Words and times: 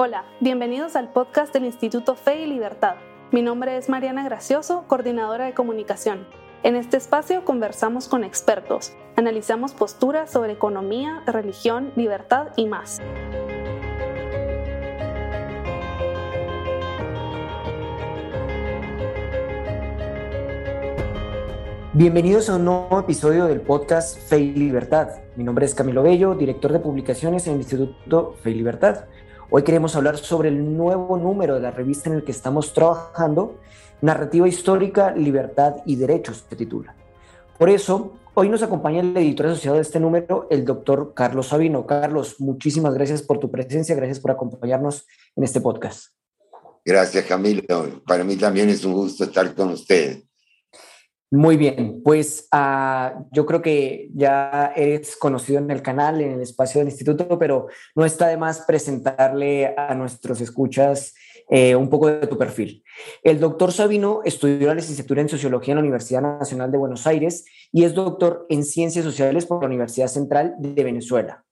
Hola, 0.00 0.26
bienvenidos 0.38 0.94
al 0.94 1.10
podcast 1.10 1.52
del 1.52 1.64
Instituto 1.64 2.14
Fe 2.14 2.42
y 2.42 2.46
Libertad. 2.46 2.94
Mi 3.32 3.42
nombre 3.42 3.76
es 3.76 3.88
Mariana 3.88 4.22
Gracioso, 4.22 4.84
coordinadora 4.86 5.46
de 5.46 5.54
comunicación. 5.54 6.24
En 6.62 6.76
este 6.76 6.96
espacio 6.96 7.44
conversamos 7.44 8.06
con 8.06 8.22
expertos, 8.22 8.92
analizamos 9.16 9.72
posturas 9.72 10.30
sobre 10.30 10.52
economía, 10.52 11.24
religión, 11.26 11.90
libertad 11.96 12.50
y 12.54 12.66
más. 12.66 13.00
Bienvenidos 21.92 22.48
a 22.48 22.54
un 22.54 22.66
nuevo 22.66 23.00
episodio 23.00 23.46
del 23.46 23.62
podcast 23.62 24.16
Fe 24.28 24.38
y 24.38 24.54
Libertad. 24.54 25.08
Mi 25.34 25.42
nombre 25.42 25.66
es 25.66 25.74
Camilo 25.74 26.04
Bello, 26.04 26.36
director 26.36 26.72
de 26.72 26.78
publicaciones 26.78 27.48
en 27.48 27.54
el 27.54 27.58
Instituto 27.62 28.36
Fe 28.44 28.52
y 28.52 28.54
Libertad. 28.54 29.06
Hoy 29.50 29.62
queremos 29.62 29.96
hablar 29.96 30.18
sobre 30.18 30.50
el 30.50 30.76
nuevo 30.76 31.16
número 31.16 31.54
de 31.54 31.62
la 31.62 31.70
revista 31.70 32.10
en 32.10 32.16
el 32.16 32.22
que 32.22 32.32
estamos 32.32 32.74
trabajando, 32.74 33.58
Narrativa 34.02 34.46
Histórica, 34.46 35.14
Libertad 35.16 35.76
y 35.86 35.96
Derechos, 35.96 36.44
se 36.46 36.54
titula. 36.54 36.94
Por 37.58 37.70
eso, 37.70 38.12
hoy 38.34 38.50
nos 38.50 38.62
acompaña 38.62 39.00
el 39.00 39.16
editor 39.16 39.46
asociado 39.46 39.76
de 39.76 39.82
este 39.82 40.00
número, 40.00 40.48
el 40.50 40.66
doctor 40.66 41.14
Carlos 41.14 41.46
Sabino. 41.46 41.86
Carlos, 41.86 42.36
muchísimas 42.40 42.92
gracias 42.92 43.22
por 43.22 43.38
tu 43.38 43.50
presencia, 43.50 43.94
gracias 43.94 44.20
por 44.20 44.32
acompañarnos 44.32 45.06
en 45.34 45.44
este 45.44 45.62
podcast. 45.62 46.12
Gracias, 46.84 47.24
Camilo. 47.24 48.02
Para 48.06 48.24
mí 48.24 48.36
también 48.36 48.68
es 48.68 48.84
un 48.84 48.92
gusto 48.92 49.24
estar 49.24 49.54
con 49.54 49.70
ustedes. 49.70 50.27
Muy 51.30 51.58
bien, 51.58 52.00
pues 52.02 52.48
uh, 52.54 53.24
yo 53.32 53.44
creo 53.44 53.60
que 53.60 54.08
ya 54.14 54.72
eres 54.74 55.14
conocido 55.14 55.58
en 55.58 55.70
el 55.70 55.82
canal, 55.82 56.22
en 56.22 56.32
el 56.32 56.40
espacio 56.40 56.78
del 56.78 56.88
instituto, 56.88 57.38
pero 57.38 57.66
no 57.94 58.06
está 58.06 58.28
de 58.28 58.38
más 58.38 58.60
presentarle 58.60 59.74
a 59.76 59.94
nuestros 59.94 60.40
escuchas 60.40 61.14
eh, 61.50 61.76
un 61.76 61.90
poco 61.90 62.08
de 62.08 62.26
tu 62.26 62.38
perfil. 62.38 62.82
El 63.22 63.40
doctor 63.40 63.72
Sabino 63.72 64.22
estudió 64.24 64.68
la 64.68 64.74
licenciatura 64.74 65.20
en 65.20 65.28
Sociología 65.28 65.72
en 65.72 65.76
la 65.76 65.82
Universidad 65.82 66.22
Nacional 66.22 66.72
de 66.72 66.78
Buenos 66.78 67.06
Aires 67.06 67.44
y 67.72 67.84
es 67.84 67.94
doctor 67.94 68.46
en 68.48 68.64
Ciencias 68.64 69.04
Sociales 69.04 69.44
por 69.44 69.60
la 69.60 69.66
Universidad 69.66 70.08
Central 70.08 70.54
de 70.58 70.82
Venezuela. 70.82 71.44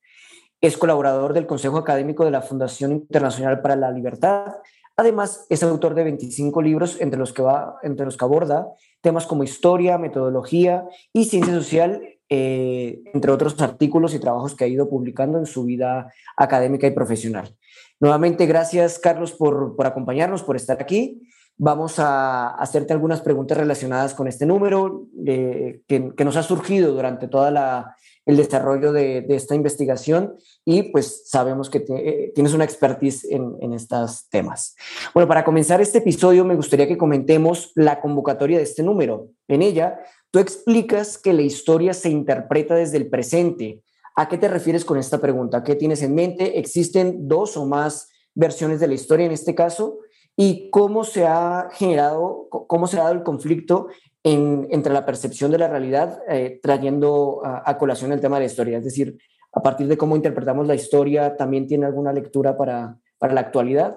Es 0.62 0.78
colaborador 0.78 1.34
del 1.34 1.46
Consejo 1.46 1.76
Académico 1.76 2.24
de 2.24 2.30
la 2.30 2.40
Fundación 2.40 2.92
Internacional 2.92 3.60
para 3.60 3.76
la 3.76 3.90
Libertad 3.90 4.54
Además, 4.96 5.46
es 5.50 5.62
autor 5.62 5.94
de 5.94 6.04
25 6.04 6.62
libros 6.62 6.96
entre 7.00 7.18
los 7.18 7.32
que, 7.32 7.42
va, 7.42 7.76
entre 7.82 8.06
los 8.06 8.16
que 8.16 8.24
aborda 8.24 8.68
temas 9.02 9.26
como 9.26 9.44
historia, 9.44 9.98
metodología 9.98 10.84
y 11.12 11.26
ciencia 11.26 11.54
social, 11.54 12.02
eh, 12.28 13.02
entre 13.12 13.30
otros 13.30 13.60
artículos 13.60 14.14
y 14.14 14.18
trabajos 14.18 14.56
que 14.56 14.64
ha 14.64 14.68
ido 14.68 14.88
publicando 14.88 15.38
en 15.38 15.46
su 15.46 15.64
vida 15.64 16.12
académica 16.36 16.86
y 16.86 16.92
profesional. 16.92 17.54
Nuevamente, 18.00 18.46
gracias 18.46 18.98
Carlos 18.98 19.32
por, 19.32 19.76
por 19.76 19.86
acompañarnos, 19.86 20.42
por 20.42 20.56
estar 20.56 20.80
aquí. 20.80 21.22
Vamos 21.58 21.98
a 21.98 22.48
hacerte 22.48 22.92
algunas 22.92 23.20
preguntas 23.20 23.56
relacionadas 23.56 24.14
con 24.14 24.28
este 24.28 24.44
número 24.44 25.06
eh, 25.26 25.82
que, 25.86 26.12
que, 26.16 26.24
nos 26.24 26.36
ha 26.36 26.42
surgido 26.42 26.92
durante 26.92 27.28
toda 27.28 27.50
la, 27.50 27.96
el 28.26 28.36
desarrollo 28.36 28.92
de, 28.92 29.24
esta 29.28 29.54
investigación 29.54 30.34
y 30.64 30.82
pues 30.84 31.28
sabemos 31.28 31.70
que 31.70 31.84
eh, 31.88 32.32
tienes 32.34 32.52
una 32.52 32.64
expertise 32.64 33.24
en, 33.24 33.56
en, 33.60 33.72
estos 33.72 34.28
temas. 34.28 34.74
Bueno, 35.14 35.28
para 35.28 35.44
comenzar 35.44 35.80
este 35.80 35.98
episodio 35.98 36.44
me 36.44 36.56
gustaría 36.56 36.88
que 36.88 36.98
comentemos 36.98 37.70
la 37.76 38.00
convocatoria 38.00 38.58
de 38.58 38.64
este 38.64 38.82
número. 38.82 39.28
En 39.46 39.62
ella, 39.62 40.00
tú 40.32 40.40
explicas 40.40 41.18
que 41.18 41.32
la 41.32 41.42
historia 41.42 41.94
se 41.94 42.10
interpreta 42.10 42.74
desde 42.74 42.96
el 42.96 43.08
presente. 43.08 43.82
¿A 44.16 44.28
qué 44.28 44.38
te 44.38 44.48
refieres 44.48 44.84
con 44.84 44.98
esta 44.98 45.20
pregunta? 45.20 45.62
¿Qué 45.62 45.76
tienes 45.76 46.02
en 46.02 46.14
mente? 46.14 46.58
¿Existen 46.58 47.28
dos 47.28 47.56
o 47.56 47.64
más 47.64 48.08
versiones 48.34 48.80
de 48.80 48.88
la 48.88 48.94
historia 48.94 49.26
en 49.26 49.32
este 49.32 49.54
caso? 49.54 49.98
¿Y 50.36 50.68
cómo 50.70 51.04
se 51.04 51.26
ha 51.26 51.68
generado, 51.72 52.48
cómo 52.50 52.86
se 52.86 52.98
ha 52.98 53.04
dado 53.04 53.14
el 53.14 53.22
conflicto 53.22 53.86
entre 54.28 54.92
la 54.92 55.06
percepción 55.06 55.52
de 55.52 55.58
la 55.58 55.68
realidad, 55.68 56.20
eh, 56.28 56.58
trayendo 56.60 57.42
a, 57.44 57.78
colación 57.78 58.10
el 58.10 58.20
tema 58.20 58.36
de 58.36 58.40
la 58.40 58.50
historia. 58.50 58.78
Es 58.78 58.84
decir, 58.84 59.16
a 59.52 59.62
partir 59.62 59.86
de 59.86 59.96
cómo 59.96 60.16
interpretamos 60.16 60.66
la 60.66 60.74
historia, 60.74 61.36
¿también 61.36 61.68
tiene 61.68 61.86
alguna 61.86 62.12
lectura 62.12 62.56
para, 62.56 62.98
para 63.18 63.34
la 63.34 63.42
actualidad? 63.42 63.96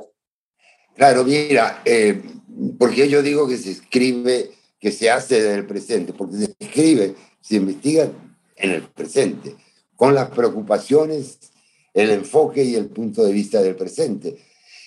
Claro, 0.95 1.23
mira, 1.23 1.81
eh, 1.83 2.21
porque 2.77 3.09
yo 3.09 3.23
digo 3.23 3.47
que 3.47 3.57
se 3.57 3.71
escribe, 3.71 4.51
que 4.79 4.91
se 4.91 5.09
hace 5.09 5.41
desde 5.41 5.55
el 5.55 5.65
presente, 5.65 6.13
porque 6.13 6.37
se 6.37 6.55
escribe, 6.59 7.15
se 7.41 7.55
investiga 7.55 8.09
en 8.55 8.71
el 8.71 8.83
presente, 8.83 9.55
con 9.95 10.13
las 10.13 10.29
preocupaciones, 10.29 11.39
el 11.93 12.11
enfoque 12.11 12.63
y 12.63 12.75
el 12.75 12.89
punto 12.89 13.23
de 13.25 13.33
vista 13.33 13.63
del 13.63 13.75
presente. 13.75 14.37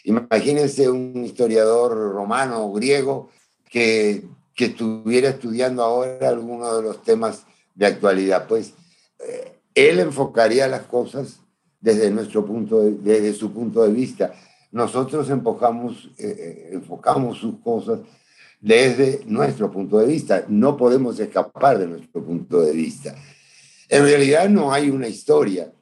Imagínense 0.04 0.88
un 0.88 1.24
historiador 1.24 1.92
romano 2.12 2.64
o 2.64 2.72
griego 2.72 3.30
que 3.68 4.22
que 4.54 4.66
estuviera 4.66 5.30
estudiando 5.30 5.82
ahora 5.82 6.28
alguno 6.28 6.76
de 6.76 6.82
los 6.82 7.02
temas 7.02 7.44
de 7.74 7.86
actualidad. 7.86 8.46
Pues 8.46 8.74
eh, 9.18 9.58
él 9.74 10.00
enfocaría 10.00 10.68
las 10.68 10.82
cosas 10.82 11.40
desde, 11.80 12.10
nuestro 12.10 12.44
punto 12.44 12.80
desde 12.80 13.32
su 13.32 13.52
punto 13.52 13.82
de 13.82 13.92
vista. 13.92 14.32
Nosotros 14.70 15.28
enfocamos, 15.30 16.10
eh, 16.18 16.36
eh, 16.38 16.68
enfocamos 16.72 17.38
sus 17.38 17.58
cosas 17.60 18.00
desde 18.60 19.22
nuestro 19.26 19.70
punto 19.70 19.98
de 19.98 20.06
vista. 20.06 20.44
No 20.48 20.76
podemos 20.76 21.18
escapar 21.18 21.78
de 21.78 21.88
nuestro 21.88 22.24
punto 22.24 22.60
de 22.60 22.72
vista. 22.72 23.14
En 23.88 24.04
realidad 24.04 24.48
no 24.48 24.72
hay 24.72 24.90
una 24.90 25.08
historia. 25.08 25.72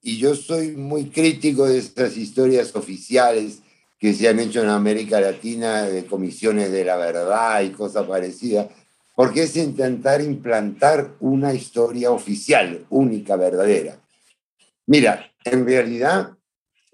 Y 0.00 0.18
yo 0.18 0.34
soy 0.34 0.72
muy 0.72 1.10
crítico 1.10 1.66
de 1.66 1.78
estas 1.78 2.16
historias 2.16 2.74
oficiales 2.74 3.61
que 4.02 4.14
se 4.14 4.28
han 4.28 4.40
hecho 4.40 4.60
en 4.60 4.68
América 4.68 5.20
Latina 5.20 5.82
de 5.82 6.04
comisiones 6.06 6.72
de 6.72 6.84
la 6.84 6.96
verdad 6.96 7.62
y 7.62 7.70
cosas 7.70 8.04
parecidas, 8.04 8.66
porque 9.14 9.44
es 9.44 9.56
intentar 9.56 10.20
implantar 10.20 11.14
una 11.20 11.54
historia 11.54 12.10
oficial, 12.10 12.84
única, 12.90 13.36
verdadera. 13.36 14.02
Mira, 14.86 15.30
en 15.44 15.64
realidad 15.64 16.30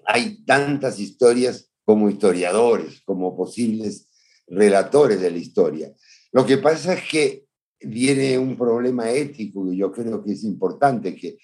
hay 0.05 0.45
tantas 0.45 1.01
historias 1.01 1.71
como 1.83 2.11
historiadores, 2.11 3.01
como 3.07 3.35
posibles 3.35 4.07
relatores 4.47 5.19
de 5.19 5.31
la 5.31 5.39
historia. 5.39 5.91
Lo 6.31 6.45
que 6.45 6.59
pasa 6.59 6.93
es 6.93 7.09
que 7.09 7.47
viene 7.81 8.39
un 8.39 8.55
problema 8.55 9.11
ético 9.11 9.73
y 9.73 9.79
yo 9.79 9.91
creo 9.91 10.23
que 10.23 10.33
es 10.33 10.45
importante 10.45 11.17
que 11.17 11.39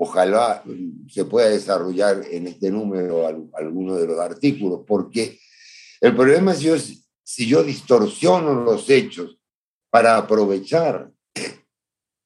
ojalá 0.00 0.62
se 1.08 1.24
pueda 1.24 1.48
desarrollar 1.48 2.22
en 2.30 2.46
este 2.46 2.70
número 2.70 3.26
alguno 3.52 3.96
de 3.96 4.06
los 4.06 4.18
artículos, 4.20 4.82
porque 4.86 5.40
el 6.00 6.14
problema 6.14 6.52
es 6.52 6.60
yo, 6.60 6.76
si 6.78 7.46
yo 7.46 7.64
distorsiono 7.64 8.62
los 8.62 8.88
hechos 8.88 9.40
para 9.90 10.16
aprovechar 10.16 11.10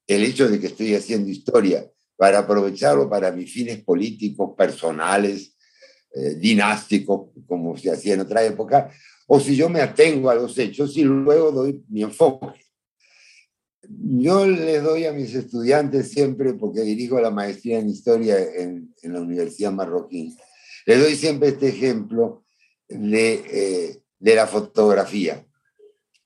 el 0.06 0.22
hecho 0.22 0.48
de 0.48 0.60
que 0.60 0.66
estoy 0.66 0.94
haciendo 0.94 1.30
historia, 1.30 1.90
para 2.16 2.40
aprovecharlo 2.40 3.08
para 3.08 3.32
mis 3.32 3.50
fines 3.50 3.82
políticos, 3.82 4.50
personales, 4.56 5.56
eh, 6.14 6.34
dinásticos, 6.34 7.30
como 7.46 7.74
se 7.78 7.90
hacía 7.90 8.14
en 8.14 8.20
otra 8.20 8.44
época, 8.44 8.90
o 9.26 9.40
si 9.40 9.56
yo 9.56 9.70
me 9.70 9.80
atengo 9.80 10.28
a 10.28 10.34
los 10.34 10.58
hechos 10.58 10.94
y 10.98 11.04
luego 11.04 11.50
doy 11.50 11.82
mi 11.88 12.02
enfoque 12.02 12.66
yo 13.88 14.46
le 14.46 14.80
doy 14.80 15.06
a 15.06 15.12
mis 15.12 15.34
estudiantes 15.34 16.10
siempre, 16.10 16.54
porque 16.54 16.82
dirijo 16.82 17.20
la 17.20 17.30
maestría 17.30 17.78
en 17.78 17.88
historia 17.88 18.38
en, 18.38 18.94
la 19.02 19.20
Universidad 19.20 19.72
Marroquín, 19.72 20.36
le 20.86 20.98
doy 20.98 21.16
siempre 21.16 21.48
este 21.48 21.68
ejemplo 21.68 22.44
de, 22.88 23.32
eh, 23.34 24.02
de 24.18 24.34
la 24.34 24.46
fotografía. 24.46 25.44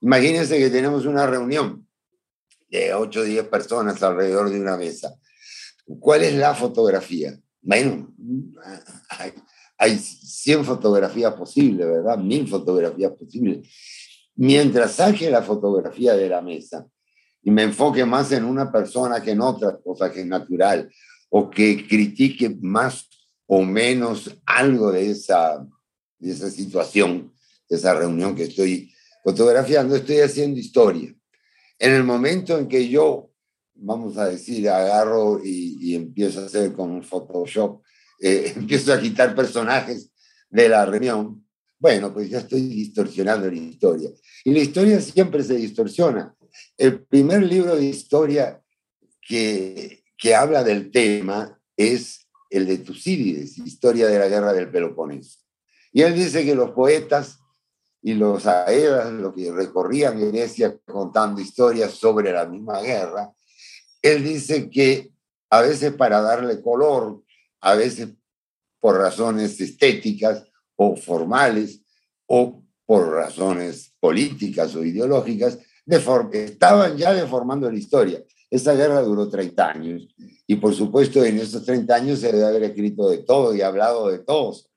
Imagínense 0.01 0.59
que 0.59 0.71
tenemos 0.71 1.07
una 1.07 1.27
reunión 1.27 1.87
de 2.69 2.93
8 2.93 3.21
o 3.21 3.25
10 3.25 3.45
personas 3.49 4.03
alrededor 4.03 4.51
de 4.51 4.61
una 4.61 4.77
mesa. 4.77 5.15
¿Cuál 6.01 6.25
es 6.25 6.35
la 6.35 6.55
fotografía? 6.55 7.39
Bueno, 7.63 8.15
hay, 9.09 9.33
hay 9.79 9.99
100 9.99 10.65
fotografías 10.65 11.35
posibles, 11.35 11.87
¿verdad? 11.87 12.19
Mil 12.19 12.47
fotografías 12.47 13.13
posibles. 13.13 13.69
Mientras 14.35 14.93
saque 14.93 15.31
la 15.31 15.43
fotografía 15.43 16.15
de 16.15 16.29
la 16.29 16.43
mesa, 16.43 16.87
y 17.47 17.53
me 17.53 17.63
enfoque 17.63 18.05
más 18.05 18.33
en 18.33 18.45
una 18.45 18.73
persona 18.73 19.23
que 19.23 19.31
en 19.31 19.41
otra 19.41 19.79
cosa 19.79 20.11
que 20.11 20.23
es 20.23 20.27
natural, 20.27 20.93
o 21.29 21.49
que 21.49 21.87
critique 21.87 22.51
más 22.61 23.09
o 23.47 23.63
menos 23.63 24.37
algo 24.45 24.91
de 24.91 25.13
esa, 25.13 25.65
de 26.19 26.33
esa 26.33 26.51
situación, 26.51 27.33
de 27.69 27.77
esa 27.77 27.95
reunión 27.95 28.35
que 28.35 28.43
estoy 28.43 28.93
fotografiando, 29.23 29.95
estoy 29.95 30.19
haciendo 30.23 30.59
historia. 30.59 31.15
En 31.79 31.93
el 31.93 32.03
momento 32.03 32.59
en 32.59 32.67
que 32.67 32.89
yo, 32.89 33.31
vamos 33.75 34.19
a 34.19 34.27
decir, 34.27 34.69
agarro 34.69 35.41
y, 35.45 35.95
empiezo 35.95 36.41
a 36.41 36.47
hacer 36.47 36.73
con 36.73 37.01
Photoshop, 37.05 37.81
eh, 38.21 38.55
empiezo 38.57 38.93
a 38.93 39.01
quitar 39.01 39.37
personajes 39.37 40.11
de 40.51 40.69
la 40.69 40.85
reunión, 40.85 41.47
bueno, 41.79 42.13
pues 42.13 42.29
ya 42.29 42.39
estoy 42.39 42.63
distorsionando 42.63 43.49
la 43.49 43.57
historia. 43.57 44.11
Y 44.45 44.51
la 44.51 44.59
historia 44.59 45.01
siempre 45.01 45.45
se 45.45 45.55
distorsiona. 45.55 46.36
El 46.77 47.05
primer 47.05 47.43
libro 47.43 47.77
de 47.77 47.85
historia 47.85 48.63
que, 49.21 50.05
que 50.17 50.35
habla 50.35 50.63
del 50.63 50.91
tema 50.91 51.61
es 51.77 52.27
el 52.51 52.67
de 52.67 52.79
Tucídides, 52.79 53.59
Historia 53.59 54.07
de 54.07 54.19
la 54.19 54.29
Guerra 54.29 54.53
del 54.53 54.71
Peloponeso. 54.71 55.41
Y 55.93 56.03
él 56.03 56.15
dice 56.15 56.45
que 56.45 56.55
los 56.55 56.71
poetas 56.71 57.39
y 58.03 58.15
los 58.15 58.47
aedas, 58.47 59.13
los 59.13 59.35
que 59.35 59.51
recorrían 59.51 60.31
Grecia 60.31 60.79
contando 60.85 61.41
historias 61.41 61.93
sobre 61.93 62.33
la 62.33 62.47
misma 62.47 62.81
guerra, 62.81 63.33
él 64.03 64.23
dice 64.23 64.71
que 64.71 65.11
a 65.51 65.63
veces 65.63 65.93
para 65.95 66.21
darle 66.21 66.61
color, 66.61 67.23
a 67.61 67.75
veces 67.75 68.11
por 68.79 68.97
razones 68.99 69.61
estéticas 69.61 70.45
o 70.77 70.95
formales, 70.97 71.81
o 72.27 72.63
por 72.85 73.11
razones 73.11 73.93
políticas 73.99 74.75
o 74.77 74.85
ideológicas, 74.85 75.59
estaban 75.87 76.97
ya 76.97 77.13
deformando 77.13 77.71
la 77.71 77.79
historia. 77.79 78.23
Esa 78.51 78.75
guerra 78.75 79.03
duró 79.03 79.29
30 79.29 79.69
años 79.69 80.09
y 80.47 80.57
por 80.57 80.75
supuesto 80.75 81.25
en 81.25 81.39
esos 81.39 81.65
30 81.65 81.95
años 81.95 82.21
se 82.21 82.33
debe 82.33 82.47
haber 82.47 82.63
escrito 82.65 83.09
de 83.09 83.19
todo 83.19 83.55
y 83.55 83.63
hablado 83.63 84.09
de 84.09 84.21
todos. 84.21 84.71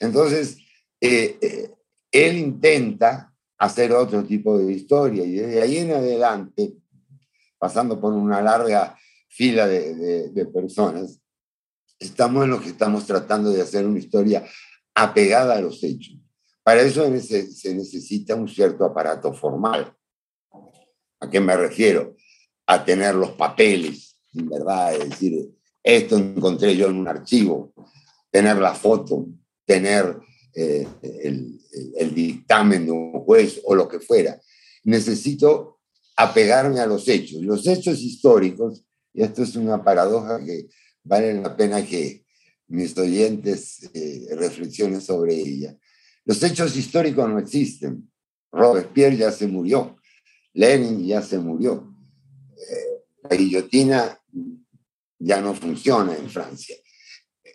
Entonces, 0.00 0.58
eh, 1.00 1.38
eh, 1.40 1.70
él 2.10 2.38
intenta 2.38 3.34
hacer 3.58 3.92
otro 3.92 4.24
tipo 4.24 4.58
de 4.58 4.72
historia 4.72 5.24
y 5.24 5.32
desde 5.32 5.62
ahí 5.62 5.78
en 5.78 5.92
adelante, 5.92 6.74
pasando 7.58 8.00
por 8.00 8.12
una 8.12 8.40
larga 8.42 8.96
fila 9.28 9.66
de, 9.66 10.30
de 10.30 10.46
personas, 10.46 11.20
estamos 11.98 12.44
en 12.44 12.50
lo 12.50 12.60
que 12.60 12.68
estamos 12.68 13.06
tratando 13.06 13.50
de 13.50 13.62
hacer 13.62 13.86
una 13.86 13.98
historia 13.98 14.44
apegada 14.94 15.56
a 15.56 15.60
los 15.60 15.82
hechos. 15.82 16.16
Para 16.62 16.80
eso 16.80 17.04
se 17.20 17.74
necesita 17.74 18.34
un 18.34 18.48
cierto 18.48 18.84
aparato 18.84 19.32
formal. 19.32 19.94
¿A 21.26 21.30
qué 21.30 21.40
me 21.40 21.56
refiero? 21.56 22.14
A 22.66 22.84
tener 22.84 23.16
los 23.16 23.32
papeles, 23.32 24.16
¿verdad? 24.32 24.94
Es 24.94 25.10
decir, 25.10 25.50
esto 25.82 26.16
encontré 26.16 26.76
yo 26.76 26.88
en 26.88 26.96
un 26.96 27.08
archivo, 27.08 27.72
tener 28.30 28.58
la 28.58 28.74
foto, 28.74 29.26
tener 29.64 30.18
eh, 30.54 30.86
el, 31.02 32.14
dictamen 32.14 32.86
de 32.86 32.92
un 32.92 33.24
juez 33.24 33.60
o 33.64 33.74
lo 33.74 33.88
que 33.88 33.98
fuera. 33.98 34.40
Necesito 34.84 35.80
apegarme 36.16 36.78
a 36.78 36.86
los 36.86 37.08
hechos. 37.08 37.42
Los 37.42 37.66
hechos 37.66 38.00
históricos, 38.00 38.84
y 39.12 39.22
esto 39.22 39.42
es 39.42 39.56
una 39.56 39.82
paradoja 39.82 40.44
que 40.44 40.68
vale 41.02 41.34
la 41.34 41.56
pena 41.56 41.84
que 41.84 42.24
mis 42.68 42.96
oyentes 42.96 43.90
eh, 43.94 44.28
reflexionen 44.36 45.00
sobre 45.00 45.34
ella. 45.34 45.76
Los 46.24 46.40
hechos 46.44 46.76
históricos 46.76 47.28
no 47.28 47.40
existen. 47.40 48.08
Robespierre 48.52 49.16
ya 49.16 49.32
se 49.32 49.48
murió, 49.48 49.95
Lenin 50.56 51.06
ya 51.06 51.20
se 51.20 51.38
murió, 51.38 51.94
eh, 52.56 53.04
la 53.28 53.36
guillotina 53.36 54.20
ya 55.18 55.40
no 55.40 55.54
funciona 55.54 56.16
en 56.16 56.30
Francia. 56.30 56.76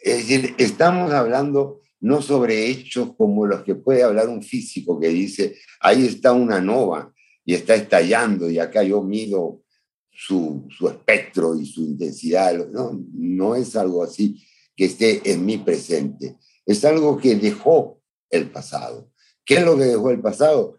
Es 0.03 0.27
decir, 0.27 0.53
estamos 0.59 1.11
hablando 1.11 1.81
no 1.99 2.21
sobre 2.21 2.67
hechos 2.67 3.15
como 3.15 3.47
los 3.47 3.63
que 3.63 3.73
puede 3.73 4.03
hablar 4.03 4.29
un 4.29 4.43
físico 4.43 4.99
que 4.99 5.09
dice, 5.09 5.57
ahí 5.79 6.05
está 6.05 6.31
una 6.33 6.61
nova 6.61 7.11
y 7.43 7.55
está 7.55 7.73
estallando 7.73 8.49
y 8.49 8.59
acá 8.59 8.83
yo 8.83 9.01
mido 9.01 9.63
su, 10.11 10.67
su 10.69 10.87
espectro 10.87 11.55
y 11.55 11.65
su 11.65 11.81
intensidad. 11.81 12.67
No, 12.67 13.03
no 13.13 13.55
es 13.55 13.75
algo 13.75 14.03
así 14.03 14.43
que 14.75 14.85
esté 14.85 15.31
en 15.31 15.43
mi 15.43 15.57
presente, 15.57 16.37
es 16.67 16.85
algo 16.85 17.17
que 17.17 17.35
dejó 17.35 17.99
el 18.29 18.51
pasado. 18.51 19.11
¿Qué 19.43 19.55
es 19.55 19.65
lo 19.65 19.75
que 19.75 19.85
dejó 19.85 20.11
el 20.11 20.21
pasado? 20.21 20.77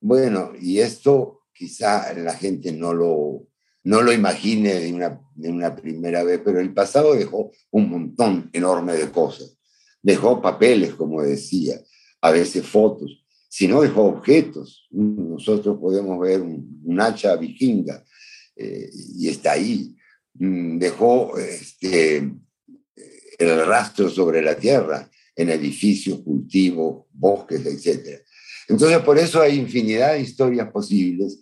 Bueno, 0.00 0.52
y 0.60 0.80
esto 0.80 1.41
quizá 1.66 2.12
la 2.14 2.34
gente 2.34 2.72
no 2.72 2.92
lo, 2.92 3.46
no 3.84 4.02
lo 4.02 4.12
imagine 4.12 4.74
de 4.74 4.92
una, 4.92 5.20
de 5.34 5.48
una 5.48 5.74
primera 5.74 6.24
vez, 6.24 6.40
pero 6.44 6.60
el 6.60 6.72
pasado 6.72 7.14
dejó 7.14 7.50
un 7.70 7.90
montón 7.90 8.50
enorme 8.52 8.94
de 8.94 9.10
cosas 9.10 9.56
dejó 10.02 10.42
papeles, 10.42 10.94
como 10.94 11.22
decía, 11.22 11.80
a 12.20 12.30
veces 12.32 12.66
fotos, 12.66 13.24
sino 13.48 13.82
dejó 13.82 14.04
objetos. 14.04 14.86
Nosotros 14.90 15.78
podemos 15.78 16.20
ver 16.20 16.42
un, 16.42 17.00
hacha 17.00 17.36
vikinga 17.36 18.04
eh, 18.56 18.90
y 19.16 19.28
está 19.28 19.52
ahí. 19.52 19.94
Mm, 20.34 20.78
dejó 20.78 21.38
este, 21.38 22.30
el 23.38 23.66
rastro 23.66 24.10
sobre 24.10 24.42
la 24.42 24.56
tierra 24.56 25.08
en 25.34 25.50
edificios, 25.50 26.20
cultivos, 26.20 27.06
bosques, 27.12 27.64
etc. 27.64 28.20
Entonces, 28.68 28.98
por 28.98 29.18
eso 29.18 29.40
hay 29.40 29.58
infinidad 29.58 30.14
de 30.14 30.20
historias 30.20 30.70
posibles. 30.70 31.40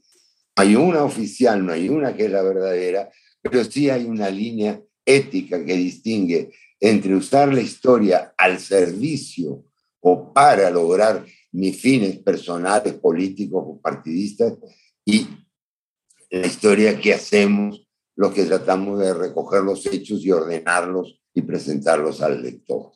Hay 0.57 0.77
una 0.77 1.05
oficial, 1.05 1.65
no 1.65 1.73
hay 1.73 1.89
una 1.89 2.15
que 2.15 2.27
es 2.27 2.31
la 2.31 2.43
verdadera, 2.43 3.11
pero 3.41 3.65
sí 3.65 3.89
hay 3.89 4.05
una 4.05 4.29
línea 4.31 4.81
ética 5.05 5.65
que 5.65 5.75
distingue 5.75 6.51
entre 6.79 7.15
usar 7.15 7.53
la 7.53 7.61
historia 7.61 8.35
al 8.37 8.59
servicio 8.59 9.65
o 10.01 10.33
para 10.33 10.71
lograr 10.71 11.25
mis 11.53 11.81
fines 11.81 12.19
personales, 12.19 12.95
políticos 12.95 13.65
o 13.67 13.81
partidistas 13.81 14.55
y 15.05 15.27
la 16.31 16.47
historia 16.47 16.99
que 16.99 17.13
hacemos 17.13 17.87
los 18.15 18.33
que 18.33 18.45
tratamos 18.45 18.99
de 18.99 19.15
recoger 19.15 19.63
los 19.63 19.85
hechos 19.87 20.25
y 20.25 20.31
ordenarlos 20.31 21.21
y 21.35 21.43
presentarlos 21.43 22.23
al 22.23 22.43
lector. 22.43 22.93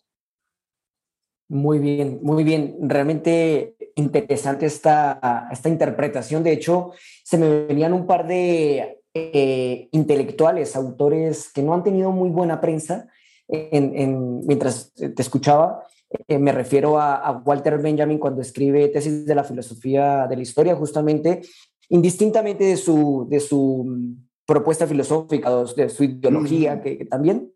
Muy 1.48 1.78
bien, 1.78 2.20
muy 2.22 2.44
bien. 2.44 2.76
Realmente 2.82 3.76
interesante 3.96 4.67
esta, 4.67 5.49
esta 5.50 5.69
interpretación. 5.69 6.43
De 6.43 6.52
hecho, 6.52 6.93
se 7.23 7.38
me 7.38 7.67
venían 7.67 7.93
un 7.93 8.06
par 8.06 8.26
de 8.26 9.00
eh, 9.14 9.88
intelectuales, 9.93 10.76
autores 10.76 11.52
que 11.52 11.62
no 11.62 11.75
han 11.75 11.85
tenido 11.85 12.11
muy 12.11 12.31
buena 12.31 12.61
prensa, 12.61 13.08
mientras 13.49 14.93
te 14.94 15.20
escuchaba, 15.20 15.85
eh, 16.29 16.38
me 16.38 16.52
refiero 16.52 16.99
a, 17.00 17.43
Walter 17.44 17.79
Benjamin 17.79 18.19
cuando 18.19 18.41
escribe 18.41 18.88
tesis 18.88 19.26
de 19.26 19.35
la 19.35 19.44
filosofía 19.44 20.26
de 20.29 20.37
la 20.37 20.43
historia, 20.43 20.76
justamente, 20.76 21.43
indistintamente 21.88 22.64
de 22.64 22.76
su, 22.76 23.26
de 23.29 23.40
su 23.40 23.85
mm, 23.87 24.26
propuesta 24.47 24.87
filosófica, 24.87 25.50
de 25.76 25.88
su 25.88 26.05
ideología, 26.05 26.81
que, 26.81 27.05
también, 27.06 27.52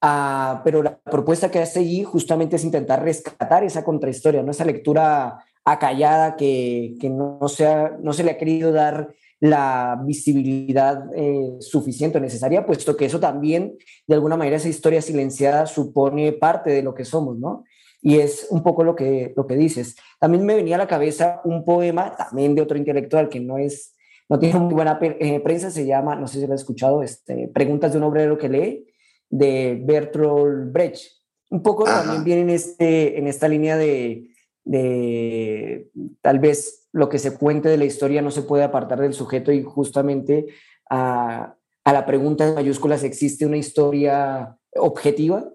ah, 0.00 0.60
pero 0.64 0.82
la 0.82 0.98
propuesta 0.98 1.50
que 1.50 1.58
hace 1.58 1.80
allí 1.80 2.04
justamente 2.04 2.56
es 2.56 2.64
intentar 2.64 3.02
rescatar 3.02 3.64
esa 3.64 3.84
contrahistoria, 3.84 4.42
¿no? 4.42 4.52
esa 4.52 4.64
lectura 4.64 5.44
acallada 5.64 6.36
que, 6.36 6.94
que 7.00 7.10
no, 7.10 7.40
sea, 7.48 7.96
no 8.02 8.12
se 8.12 8.24
le 8.24 8.32
ha 8.32 8.38
querido 8.38 8.72
dar 8.72 9.14
la 9.40 9.98
visibilidad 10.04 11.04
eh, 11.16 11.56
suficiente 11.60 12.18
o 12.18 12.20
necesaria, 12.20 12.66
puesto 12.66 12.96
que 12.96 13.06
eso 13.06 13.18
también, 13.18 13.76
de 14.06 14.14
alguna 14.14 14.36
manera, 14.36 14.56
esa 14.56 14.68
historia 14.68 15.00
silenciada 15.00 15.66
supone 15.66 16.32
parte 16.32 16.70
de 16.70 16.82
lo 16.82 16.94
que 16.94 17.06
somos, 17.06 17.38
¿no? 17.38 17.64
Y 18.02 18.18
es 18.18 18.48
un 18.50 18.62
poco 18.62 18.84
lo 18.84 18.94
que, 18.94 19.32
lo 19.36 19.46
que 19.46 19.56
dices. 19.56 19.96
También 20.18 20.44
me 20.44 20.54
venía 20.54 20.76
a 20.76 20.78
la 20.78 20.86
cabeza 20.86 21.40
un 21.44 21.64
poema, 21.64 22.14
también 22.16 22.54
de 22.54 22.62
otro 22.62 22.76
intelectual 22.76 23.28
que 23.28 23.40
no 23.40 23.56
es, 23.56 23.94
no 24.28 24.38
tiene 24.38 24.58
muy 24.58 24.74
buena 24.74 24.98
eh, 25.00 25.40
prensa, 25.40 25.70
se 25.70 25.86
llama, 25.86 26.16
no 26.16 26.26
sé 26.26 26.40
si 26.40 26.46
lo 26.46 26.54
has 26.54 26.60
escuchado, 26.60 27.02
este, 27.02 27.48
Preguntas 27.48 27.92
de 27.92 27.98
un 27.98 28.04
obrero 28.04 28.36
que 28.36 28.48
lee, 28.48 28.86
de 29.30 29.80
Bertolt 29.82 30.70
Brecht. 30.70 31.12
Un 31.50 31.62
poco 31.62 31.84
también 31.84 32.24
viene 32.24 32.42
en, 32.42 32.50
este, 32.50 33.18
en 33.18 33.26
esta 33.26 33.48
línea 33.48 33.76
de, 33.76 34.29
de 34.64 35.90
tal 36.20 36.38
vez 36.38 36.88
lo 36.92 37.08
que 37.08 37.18
se 37.18 37.36
cuente 37.36 37.68
de 37.68 37.78
la 37.78 37.84
historia 37.84 38.22
no 38.22 38.30
se 38.30 38.42
puede 38.42 38.64
apartar 38.64 39.00
del 39.00 39.14
sujeto 39.14 39.52
y 39.52 39.62
justamente 39.62 40.46
a, 40.88 41.56
la 41.84 42.06
pregunta 42.06 42.46
en 42.46 42.54
mayúsculas, 42.54 43.02
¿existe 43.02 43.46
una 43.46 43.56
historia 43.56 44.56
objetiva? 44.76 45.50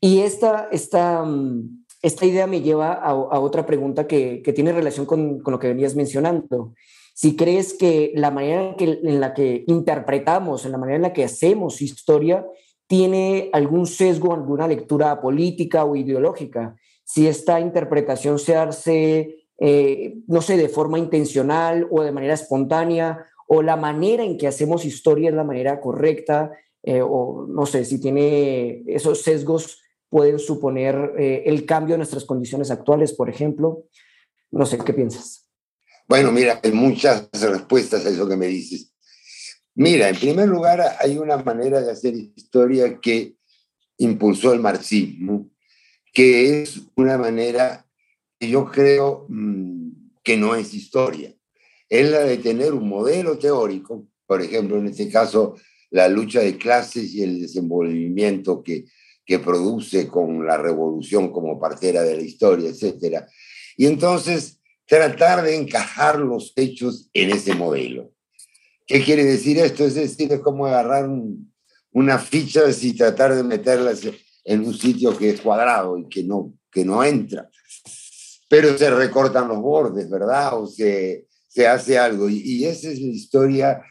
Y 0.00 0.20
esta, 0.20 0.68
esta, 0.72 1.22
mm, 1.22 1.84
esta 2.02 2.26
idea 2.26 2.46
me 2.46 2.60
lleva 2.60 2.92
a, 2.92 3.14
otra 3.14 3.66
pregunta 3.66 4.06
que, 4.06 4.42
tiene 4.54 4.72
relación 4.72 5.06
con, 5.06 5.42
lo 5.46 5.58
que 5.58 5.68
venías 5.68 5.94
mencionando. 5.94 6.74
Si 7.14 7.36
crees 7.36 7.74
que 7.74 8.12
la 8.14 8.30
manera 8.30 8.74
en, 8.78 9.20
la 9.20 9.32
que 9.32 9.64
interpretamos, 9.66 10.66
en 10.66 10.72
la 10.72 10.78
manera 10.78 10.96
en 10.96 11.02
la 11.02 11.12
que 11.12 11.24
hacemos 11.24 11.80
historia, 11.80 12.44
tiene 12.86 13.50
algún 13.52 13.86
sesgo, 13.86 14.34
alguna 14.34 14.68
lectura 14.68 15.20
política 15.20 15.84
o 15.84 15.96
ideológica, 15.96 16.76
si 17.06 17.26
esta 17.26 17.60
interpretación 17.60 18.38
se 18.38 18.56
hace 18.56 19.46
eh, 19.58 20.18
no 20.26 20.42
sé, 20.42 20.56
de 20.56 20.68
forma 20.68 20.98
intencional 20.98 21.86
o 21.90 22.02
de 22.02 22.12
manera 22.12 22.34
espontánea, 22.34 23.26
o 23.48 23.62
la 23.62 23.76
manera 23.76 24.24
en 24.24 24.36
que 24.36 24.48
hacemos 24.48 24.84
historia 24.84 25.30
es 25.30 25.34
la 25.34 25.44
manera 25.44 25.80
correcta, 25.80 26.52
eh, 26.82 27.00
o 27.02 27.46
no 27.48 27.64
sé, 27.64 27.84
si 27.84 28.00
tiene 28.00 28.82
esos 28.86 29.22
sesgos 29.22 29.82
pueden 30.08 30.38
suponer 30.38 31.12
eh, 31.18 31.44
el 31.46 31.64
cambio 31.64 31.94
de 31.94 31.98
nuestras 31.98 32.24
condiciones 32.24 32.70
actuales, 32.70 33.12
por 33.12 33.28
ejemplo. 33.28 33.84
No 34.50 34.66
sé, 34.66 34.78
¿qué 34.78 34.92
piensas? 34.92 35.48
Bueno, 36.06 36.30
mira, 36.30 36.60
hay 36.62 36.72
muchas 36.72 37.28
respuestas 37.32 38.06
a 38.06 38.10
eso 38.10 38.28
que 38.28 38.36
me 38.36 38.46
dices. 38.46 38.92
Mira, 39.74 40.08
en 40.08 40.16
primer 40.16 40.48
lugar, 40.48 40.80
hay 41.00 41.18
una 41.18 41.36
manera 41.38 41.80
de 41.80 41.90
hacer 41.90 42.14
historia 42.14 42.98
que 43.00 43.36
impulsó 43.98 44.52
el 44.52 44.60
marxismo, 44.60 45.50
que 46.16 46.62
es 46.62 46.80
una 46.94 47.18
manera 47.18 47.86
yo 48.40 48.64
creo 48.64 49.26
mm, 49.28 50.12
que 50.24 50.38
no 50.38 50.54
es 50.54 50.72
historia. 50.72 51.34
Es 51.90 52.10
la 52.10 52.20
de 52.20 52.38
tener 52.38 52.72
un 52.72 52.88
modelo 52.88 53.36
teórico, 53.36 54.08
por 54.26 54.40
ejemplo, 54.40 54.78
en 54.78 54.86
este 54.86 55.10
caso, 55.10 55.56
la 55.90 56.08
lucha 56.08 56.40
de 56.40 56.56
clases 56.56 57.12
y 57.12 57.22
el 57.22 57.42
desenvolvimiento 57.42 58.62
que, 58.62 58.86
que 59.26 59.40
produce 59.40 60.08
con 60.08 60.46
la 60.46 60.56
revolución 60.56 61.30
como 61.30 61.60
partera 61.60 62.02
de 62.02 62.16
la 62.16 62.22
historia, 62.22 62.70
etc. 62.70 63.26
Y 63.76 63.84
entonces 63.84 64.58
tratar 64.86 65.42
de 65.42 65.54
encajar 65.54 66.18
los 66.18 66.54
hechos 66.56 67.10
en 67.12 67.30
ese 67.30 67.54
modelo. 67.54 68.10
¿Qué 68.86 69.04
quiere 69.04 69.22
decir 69.22 69.58
esto? 69.58 69.84
Es 69.84 69.96
decir, 69.96 70.32
es 70.32 70.40
como 70.40 70.64
agarrar 70.64 71.10
unas 71.92 72.26
fichas 72.26 72.82
y 72.84 72.94
tratar 72.94 73.34
de 73.34 73.42
meterlas 73.42 74.00
en 74.46 74.64
un 74.64 74.72
sitio 74.72 75.16
que 75.16 75.30
es 75.30 75.40
cuadrado 75.42 75.98
y 75.98 76.08
que 76.08 76.22
no, 76.24 76.54
que 76.70 76.84
no 76.84 77.04
entra. 77.04 77.50
Pero 78.48 78.78
se 78.78 78.88
recortan 78.90 79.48
los 79.48 79.58
bordes, 79.58 80.08
¿verdad? 80.08 80.58
O 80.58 80.66
se, 80.66 81.26
se 81.48 81.66
hace 81.66 81.98
algo. 81.98 82.30
Y, 82.30 82.38
y 82.38 82.64
esa 82.64 82.88
es 82.88 83.00
la 83.00 83.08
historia 83.08 83.82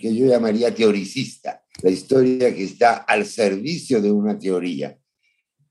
que 0.00 0.14
yo 0.14 0.26
llamaría 0.26 0.74
teoricista, 0.74 1.62
la 1.82 1.90
historia 1.90 2.54
que 2.54 2.64
está 2.64 2.98
al 2.98 3.26
servicio 3.26 4.00
de 4.00 4.10
una 4.10 4.38
teoría. 4.38 4.96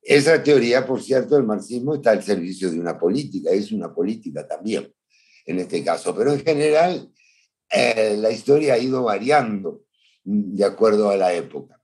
Esa 0.02 0.44
teoría, 0.44 0.86
por 0.86 1.02
cierto, 1.02 1.36
el 1.38 1.46
marxismo 1.46 1.96
está 1.96 2.12
al 2.12 2.22
servicio 2.22 2.70
de 2.70 2.80
una 2.80 3.00
política, 3.00 3.50
es 3.50 3.72
una 3.72 3.92
política 3.94 4.48
también 4.48 4.94
en 5.46 5.60
este 5.60 5.84
caso, 5.84 6.16
pero 6.16 6.34
en 6.34 6.44
general 6.44 7.12
eh, 7.72 8.18
la 8.20 8.32
historia 8.32 8.74
ha 8.74 8.78
ido 8.78 9.04
variando 9.04 9.84
de 10.24 10.66
acuerdo 10.66 11.10
a 11.10 11.18
la 11.18 11.34
época. 11.34 11.80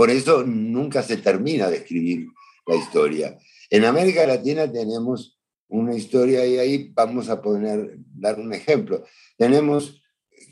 Por 0.00 0.08
eso 0.08 0.44
nunca 0.44 1.02
se 1.02 1.18
termina 1.18 1.68
de 1.68 1.76
escribir 1.76 2.28
la 2.66 2.74
historia. 2.74 3.36
En 3.68 3.84
América 3.84 4.26
Latina 4.26 4.72
tenemos 4.72 5.38
una 5.68 5.94
historia 5.94 6.46
y 6.46 6.56
ahí 6.56 6.90
vamos 6.94 7.28
a 7.28 7.42
poner, 7.42 7.98
dar 8.14 8.40
un 8.40 8.54
ejemplo. 8.54 9.04
Tenemos 9.36 10.02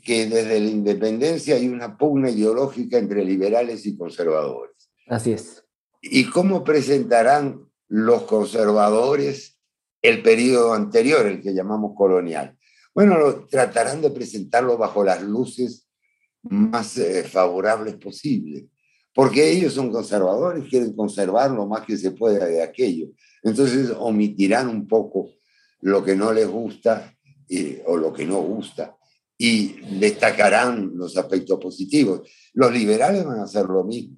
que 0.03 0.27
desde 0.27 0.59
la 0.59 0.69
independencia 0.69 1.55
hay 1.55 1.67
una 1.67 1.97
pugna 1.97 2.29
ideológica 2.29 2.99
entre 2.99 3.25
liberales 3.25 3.87
y 3.87 3.97
conservadores. 3.97 4.91
Así 5.07 5.31
es. 5.31 5.65
¿Y 5.99 6.29
cómo 6.29 6.63
presentarán 6.63 7.67
los 7.87 8.25
conservadores 8.25 9.59
el 10.03 10.21
periodo 10.21 10.75
anterior, 10.75 11.25
el 11.25 11.41
que 11.41 11.55
llamamos 11.55 11.93
colonial? 11.97 12.55
Bueno, 12.93 13.47
tratarán 13.47 13.99
de 14.03 14.11
presentarlo 14.11 14.77
bajo 14.77 15.03
las 15.03 15.23
luces 15.23 15.89
más 16.43 16.99
eh, 16.99 17.23
favorables 17.23 17.95
posibles, 17.95 18.65
porque 19.19 19.51
ellos 19.51 19.73
son 19.73 19.91
conservadores, 19.91 20.69
quieren 20.69 20.95
conservar 20.95 21.51
lo 21.51 21.67
más 21.67 21.85
que 21.85 21.97
se 21.97 22.11
pueda 22.11 22.45
de 22.45 22.63
aquello. 22.63 23.07
Entonces 23.43 23.91
omitirán 23.99 24.69
un 24.69 24.87
poco 24.87 25.31
lo 25.81 26.01
que 26.05 26.15
no 26.15 26.31
les 26.31 26.47
gusta 26.47 27.13
o 27.85 27.97
lo 27.97 28.13
que 28.13 28.25
no 28.25 28.41
gusta 28.41 28.95
y 29.37 29.75
destacarán 29.99 30.93
los 30.95 31.17
aspectos 31.17 31.59
positivos. 31.59 32.29
Los 32.53 32.71
liberales 32.71 33.25
van 33.25 33.41
a 33.41 33.43
hacer 33.43 33.65
lo 33.65 33.83
mismo. 33.83 34.15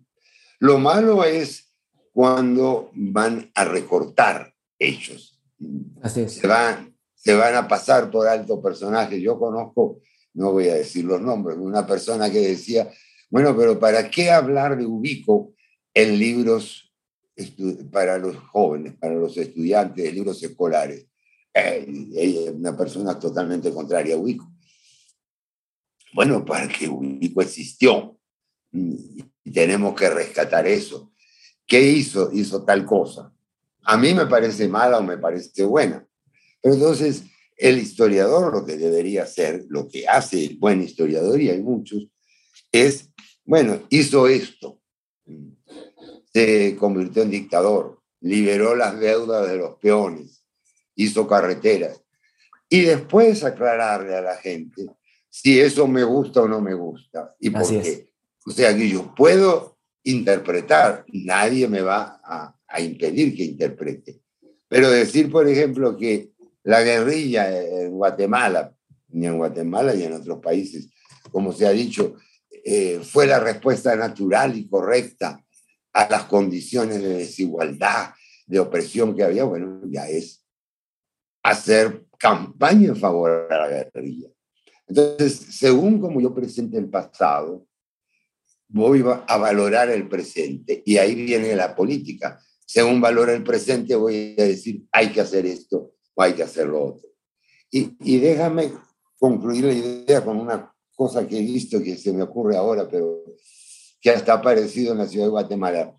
Lo 0.60 0.77
malo 0.77 1.24
es 1.24 1.74
cuando 2.13 2.91
van 2.93 3.50
a 3.55 3.65
recortar 3.65 4.53
hechos. 4.77 5.41
Así 6.03 6.22
es. 6.22 6.34
Se 6.34 6.46
van, 6.46 6.96
se 7.15 7.34
van 7.34 7.55
a 7.55 7.67
pasar 7.67 8.12
por 8.12 8.27
alto 8.27 8.62
personajes. 8.62 9.20
Yo 9.20 9.39
conozco, 9.39 10.01
no 10.36 10.51
voy 10.51 10.70
a 10.70 10.75
decir 10.75 11.05
los 11.05 11.20
nombres, 11.20 11.58
una 11.58 11.88
persona 11.88 12.29
que 12.29 12.41
decía, 12.41 12.88
bueno, 13.31 13.55
pero 13.57 13.79
¿para 13.79 14.11
qué 14.11 14.29
hablar 14.29 14.77
de 14.77 14.85
Ubico 14.85 15.53
en 15.93 16.19
libros 16.19 16.93
para 17.91 18.17
los 18.17 18.35
jóvenes, 18.35 18.93
para 19.00 19.15
los 19.15 19.35
estudiantes, 19.38 20.03
de 20.03 20.11
libros 20.11 20.43
escolares? 20.43 21.07
Eh, 21.53 21.85
ella 22.13 22.41
es 22.41 22.50
una 22.51 22.77
persona 22.77 23.17
totalmente 23.17 23.71
contraria 23.71 24.15
a 24.15 24.17
Ubico. 24.17 24.51
Bueno, 26.13 26.43
para 26.43 26.67
que 26.67 26.89
Ubico 26.89 27.41
existió 27.41 28.19
y 28.73 29.51
tenemos 29.51 29.95
que 29.95 30.09
rescatar 30.09 30.67
eso. 30.67 31.13
¿Qué 31.65 31.81
hizo? 31.81 32.31
Hizo 32.33 32.65
tal 32.65 32.85
cosa. 32.85 33.33
A 33.83 33.97
mí 33.97 34.13
me 34.13 34.25
parece 34.25 34.67
mala 34.67 35.00
o 35.00 35.03
me 35.03 35.17
parece 35.17 35.63
buena. 35.63 36.05
Pero 36.61 36.75
entonces, 36.75 37.23
el 37.55 37.79
historiador 37.79 38.53
lo 38.53 38.65
que 38.65 38.75
debería 38.75 39.23
hacer, 39.23 39.65
lo 39.69 39.88
que 39.88 40.07
hace 40.07 40.45
el 40.45 40.57
buen 40.57 40.81
historiador, 40.81 41.39
y 41.41 41.50
hay 41.50 41.61
muchos, 41.61 42.07
es, 42.71 43.10
bueno, 43.51 43.81
hizo 43.89 44.29
esto, 44.29 44.79
se 46.34 46.77
convirtió 46.79 47.24
en 47.24 47.31
dictador, 47.31 48.01
liberó 48.22 48.77
las 48.77 48.98
deudas 48.98 49.46
de 49.46 49.58
los 49.58 49.75
peones, 49.75 50.46
hizo 50.96 51.27
carreteras, 51.27 52.01
y 52.70 52.84
después 52.84 53.43
aclararle 53.43 54.15
a 54.15 54.22
la 54.22 54.38
gente 54.38 54.86
si 55.29 55.60
eso 55.60 55.86
me 55.86 56.05
gusta 56.05 56.43
o 56.43 56.48
no 56.48 56.62
me 56.62 56.74
gusta, 56.74 57.36
y 57.41 57.50
por 57.50 57.67
qué. 57.67 58.13
O 58.46 58.51
sea 58.51 58.74
que 58.74 58.88
yo 58.88 59.13
puedo 59.13 59.77
interpretar, 60.03 61.03
nadie 61.12 61.67
me 61.67 61.81
va 61.81 62.22
a, 62.24 62.81
impedir 62.81 63.36
que 63.36 63.43
interprete. 63.43 64.22
Pero 64.70 64.89
decir, 64.89 65.29
por 65.29 65.46
ejemplo, 65.50 65.98
que 65.98 66.31
la 66.63 66.84
guerrilla 66.84 67.51
en 67.62 67.91
Guatemala, 67.91 68.74
ni 69.10 69.27
en 69.27 69.36
Guatemala 69.36 69.93
ni 69.93 70.03
en 70.03 70.13
otros 70.13 70.39
países, 70.39 70.88
como 71.34 71.51
se 71.51 71.67
ha 71.67 71.72
dicho, 71.72 72.15
eh, 72.63 73.01
fue 73.03 73.27
la 73.27 73.39
respuesta 73.39 73.95
natural 73.95 74.57
y 74.57 74.67
correcta 74.67 75.43
a 75.93 76.09
las 76.09 76.25
condiciones 76.25 77.01
de 77.01 77.17
desigualdad, 77.17 78.13
de 78.45 78.59
opresión 78.59 79.15
que 79.15 79.23
había, 79.23 79.43
bueno, 79.43 79.81
ya 79.85 80.07
es 80.07 80.45
hacer 81.43 82.05
campaña 82.17 82.89
en 82.89 82.95
favor 82.95 83.47
de 83.49 83.57
la 83.57 83.67
guerrilla. 83.67 84.29
Entonces, 84.87 85.33
según 85.57 85.99
como 85.99 86.21
yo 86.21 86.33
presente 86.33 86.77
el 86.77 86.89
pasado, 86.89 87.65
voy 88.67 89.03
a 89.27 89.37
valorar 89.37 89.89
el 89.89 90.07
presente 90.07 90.81
y 90.85 90.97
ahí 90.97 91.15
viene 91.15 91.55
la 91.55 91.75
política. 91.75 92.39
Según 92.65 93.01
valora 93.01 93.33
el 93.33 93.43
presente, 93.43 93.95
voy 93.95 94.35
a 94.37 94.43
decir, 94.43 94.85
hay 94.91 95.11
que 95.11 95.21
hacer 95.21 95.45
esto 95.45 95.93
o 96.13 96.21
hay 96.21 96.33
que 96.33 96.43
hacer 96.43 96.67
lo 96.67 96.85
otro. 96.85 97.09
Y, 97.69 97.97
y 98.01 98.19
déjame 98.19 98.71
concluir 99.17 99.65
la 99.65 99.73
idea 99.73 100.23
con 100.23 100.39
una 100.39 100.73
cosa 101.01 101.27
que 101.27 101.39
he 101.39 101.41
visto 101.41 101.81
que 101.81 101.98
se 101.98 102.13
me 102.13 102.22
ocurre 102.22 102.55
ahora, 102.55 102.88
pero 102.88 103.24
que 104.00 104.12
hasta 104.12 104.34
ha 104.34 104.36
aparecido 104.36 104.91
en 104.91 105.00
la 105.00 105.08
ciudad 105.08 105.25
de 105.25 105.31
Guatemala. 105.31 105.96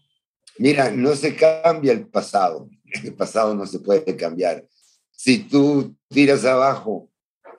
Mira, 0.59 0.93
no 0.93 1.17
se 1.17 1.35
cambia 1.35 1.91
el 1.91 2.07
pasado, 2.07 2.71
el 3.03 3.13
pasado 3.13 3.53
no 3.53 3.67
se 3.67 3.81
puede 3.81 4.15
cambiar. 4.15 4.65
Si 5.11 5.39
tú 5.39 5.97
tiras 6.09 6.45
abajo 6.45 7.11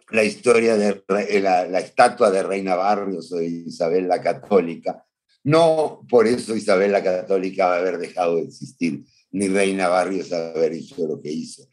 la 0.10 0.24
historia 0.24 0.78
de 0.78 1.04
la, 1.42 1.66
la, 1.68 1.80
estatua 1.80 2.32
de 2.32 2.44
Reina 2.44 2.76
Barrios 2.76 3.30
o 3.34 3.38
de 3.38 3.48
Isabel 3.48 4.08
la 4.08 4.22
Católica. 4.22 5.06
No 5.44 6.06
por 6.08 6.26
eso 6.28 6.56
Isabel 6.56 6.94
la 6.94 7.04
Católica 7.04 7.68
va 7.68 7.76
a 7.76 7.80
haber 7.80 7.98
dejado 7.98 8.38
de 8.38 8.44
existir, 8.44 9.04
ni 9.32 9.50
Reina 9.50 9.90
Barrios 9.90 10.32
haber 10.32 10.72
hecho 10.72 11.06
lo 11.06 11.20
que 11.20 11.30
hizo. 11.30 11.68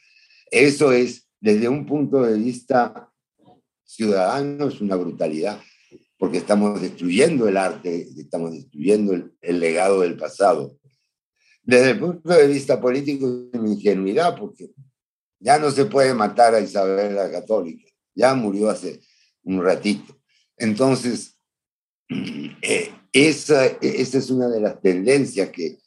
Eso 0.50 0.90
es, 0.90 1.28
desde 1.38 1.68
un 1.68 1.86
punto 1.86 2.22
de 2.22 2.36
vista 2.36 3.09
ciudadano, 3.94 4.68
es 4.68 4.80
una 4.80 4.96
brutalidad, 4.96 5.60
porque 6.18 6.38
estamos 6.38 6.80
destruyendo 6.80 7.48
el 7.48 7.56
arte, 7.56 8.08
estamos 8.16 8.52
destruyendo 8.52 9.12
el, 9.12 9.32
el 9.40 9.60
legado 9.60 10.00
del 10.00 10.16
pasado. 10.16 10.76
Desde 11.62 11.90
el 11.90 11.98
punto 11.98 12.28
de 12.28 12.46
vista 12.46 12.80
político, 12.80 13.48
es 13.52 13.60
ingenuidad, 13.60 14.36
porque 14.38 14.70
ya 15.38 15.58
no 15.58 15.70
se 15.70 15.86
puede 15.86 16.14
matar 16.14 16.54
a 16.54 16.60
Isabel 16.60 17.14
la 17.14 17.30
Católica 17.30 17.90
ya 18.14 18.34
murió 18.34 18.70
hace 18.70 19.00
un 19.44 19.62
ratito. 19.62 20.16
Entonces, 20.56 21.38
eh, 22.08 22.90
esa, 23.12 23.66
esa, 23.66 24.18
es 24.18 24.30
una 24.30 24.48
de 24.48 24.60
las 24.60 24.80
tendencias 24.80 25.48
que, 25.50 25.78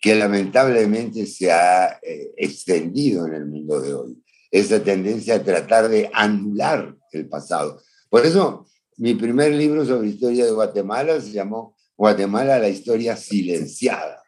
que 0.00 0.14
lamentablemente 0.14 1.26
se 1.26 1.52
ha 1.52 1.98
eh, 2.02 2.32
extendido 2.36 3.26
en 3.26 3.34
el 3.34 3.46
mundo 3.46 3.80
de 3.80 3.94
hoy. 3.94 4.22
Esa 4.50 4.82
tendencia 4.82 5.36
a 5.36 5.44
tratar 5.44 5.88
de 5.88 6.10
anular 6.12 6.96
el 7.18 7.28
pasado. 7.28 7.80
Por 8.08 8.24
eso, 8.26 8.66
mi 8.96 9.14
primer 9.14 9.52
libro 9.52 9.84
sobre 9.84 10.08
historia 10.08 10.44
de 10.44 10.52
Guatemala 10.52 11.20
se 11.20 11.32
llamó 11.32 11.76
Guatemala, 11.96 12.58
la 12.58 12.68
historia 12.68 13.16
silenciada. 13.16 14.22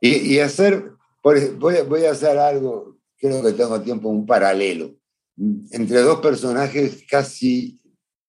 Y, 0.00 0.34
y 0.34 0.38
hacer, 0.40 0.92
voy, 1.22 1.80
voy 1.88 2.04
a 2.04 2.12
hacer 2.12 2.38
algo, 2.38 2.98
creo 3.16 3.42
que 3.42 3.52
tengo 3.52 3.80
tiempo, 3.80 4.08
un 4.08 4.26
paralelo 4.26 4.94
entre 5.70 6.00
dos 6.00 6.20
personajes 6.20 7.04
casi 7.08 7.80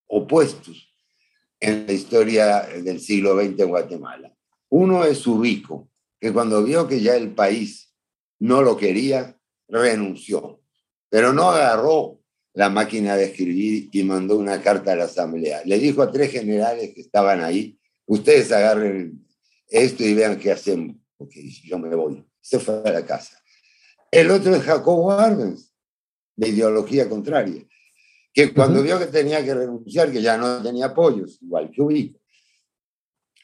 opuestos 0.07 0.93
en 1.59 1.85
la 1.85 1.93
historia 1.93 2.61
del 2.61 2.99
siglo 2.99 3.35
XX 3.35 3.59
en 3.59 3.69
Guatemala. 3.69 4.35
Uno 4.69 5.05
es 5.05 5.25
Ubico, 5.27 5.89
que 6.19 6.33
cuando 6.33 6.63
vio 6.63 6.87
que 6.87 7.01
ya 7.01 7.15
el 7.15 7.33
país 7.33 7.93
no 8.39 8.61
lo 8.61 8.75
quería, 8.77 9.39
renunció, 9.67 10.61
pero 11.09 11.33
no 11.33 11.49
agarró 11.49 12.19
la 12.55 12.69
máquina 12.69 13.17
de 13.17 13.25
escribir 13.25 13.89
y 13.91 14.03
mandó 14.03 14.37
una 14.37 14.61
carta 14.61 14.93
a 14.93 14.95
la 14.95 15.03
asamblea. 15.03 15.61
Le 15.65 15.77
dijo 15.77 16.01
a 16.01 16.11
tres 16.11 16.31
generales 16.31 16.93
que 16.95 17.01
estaban 17.01 17.43
ahí, 17.43 17.77
ustedes 18.05 18.51
agarren 18.51 19.25
esto 19.69 20.03
y 20.03 20.13
vean 20.13 20.39
qué 20.39 20.53
hacemos, 20.53 20.95
porque 21.17 21.47
yo 21.65 21.77
me 21.77 21.93
voy. 21.93 22.25
Se 22.39 22.59
fue 22.59 22.81
a 22.85 22.91
la 22.91 23.05
casa. 23.05 23.37
El 24.09 24.31
otro 24.31 24.55
es 24.55 24.63
Jacobo 24.63 25.11
Arbenz, 25.11 25.73
de 26.37 26.47
ideología 26.47 27.09
contraria, 27.09 27.61
que 28.33 28.53
cuando 28.53 28.81
vio 28.81 28.99
que 28.99 29.07
tenía 29.07 29.43
que 29.43 29.53
renunciar, 29.53 30.11
que 30.11 30.21
ya 30.21 30.37
no 30.37 30.63
tenía 30.63 30.87
apoyos, 30.87 31.37
igual 31.41 31.69
que 31.71 31.81
Ubico, 31.81 32.19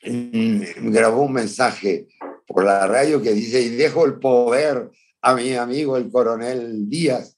mm, 0.05 0.91
grabó 0.91 1.23
un 1.23 1.33
mensaje 1.33 2.07
por 2.47 2.63
la 2.63 2.87
radio 2.87 3.21
que 3.21 3.33
dice, 3.33 3.61
y 3.61 3.69
dejo 3.69 4.05
el 4.05 4.19
poder 4.19 4.89
a 5.21 5.35
mi 5.35 5.53
amigo 5.53 5.97
el 5.97 6.09
coronel 6.09 6.89
Díaz. 6.89 7.37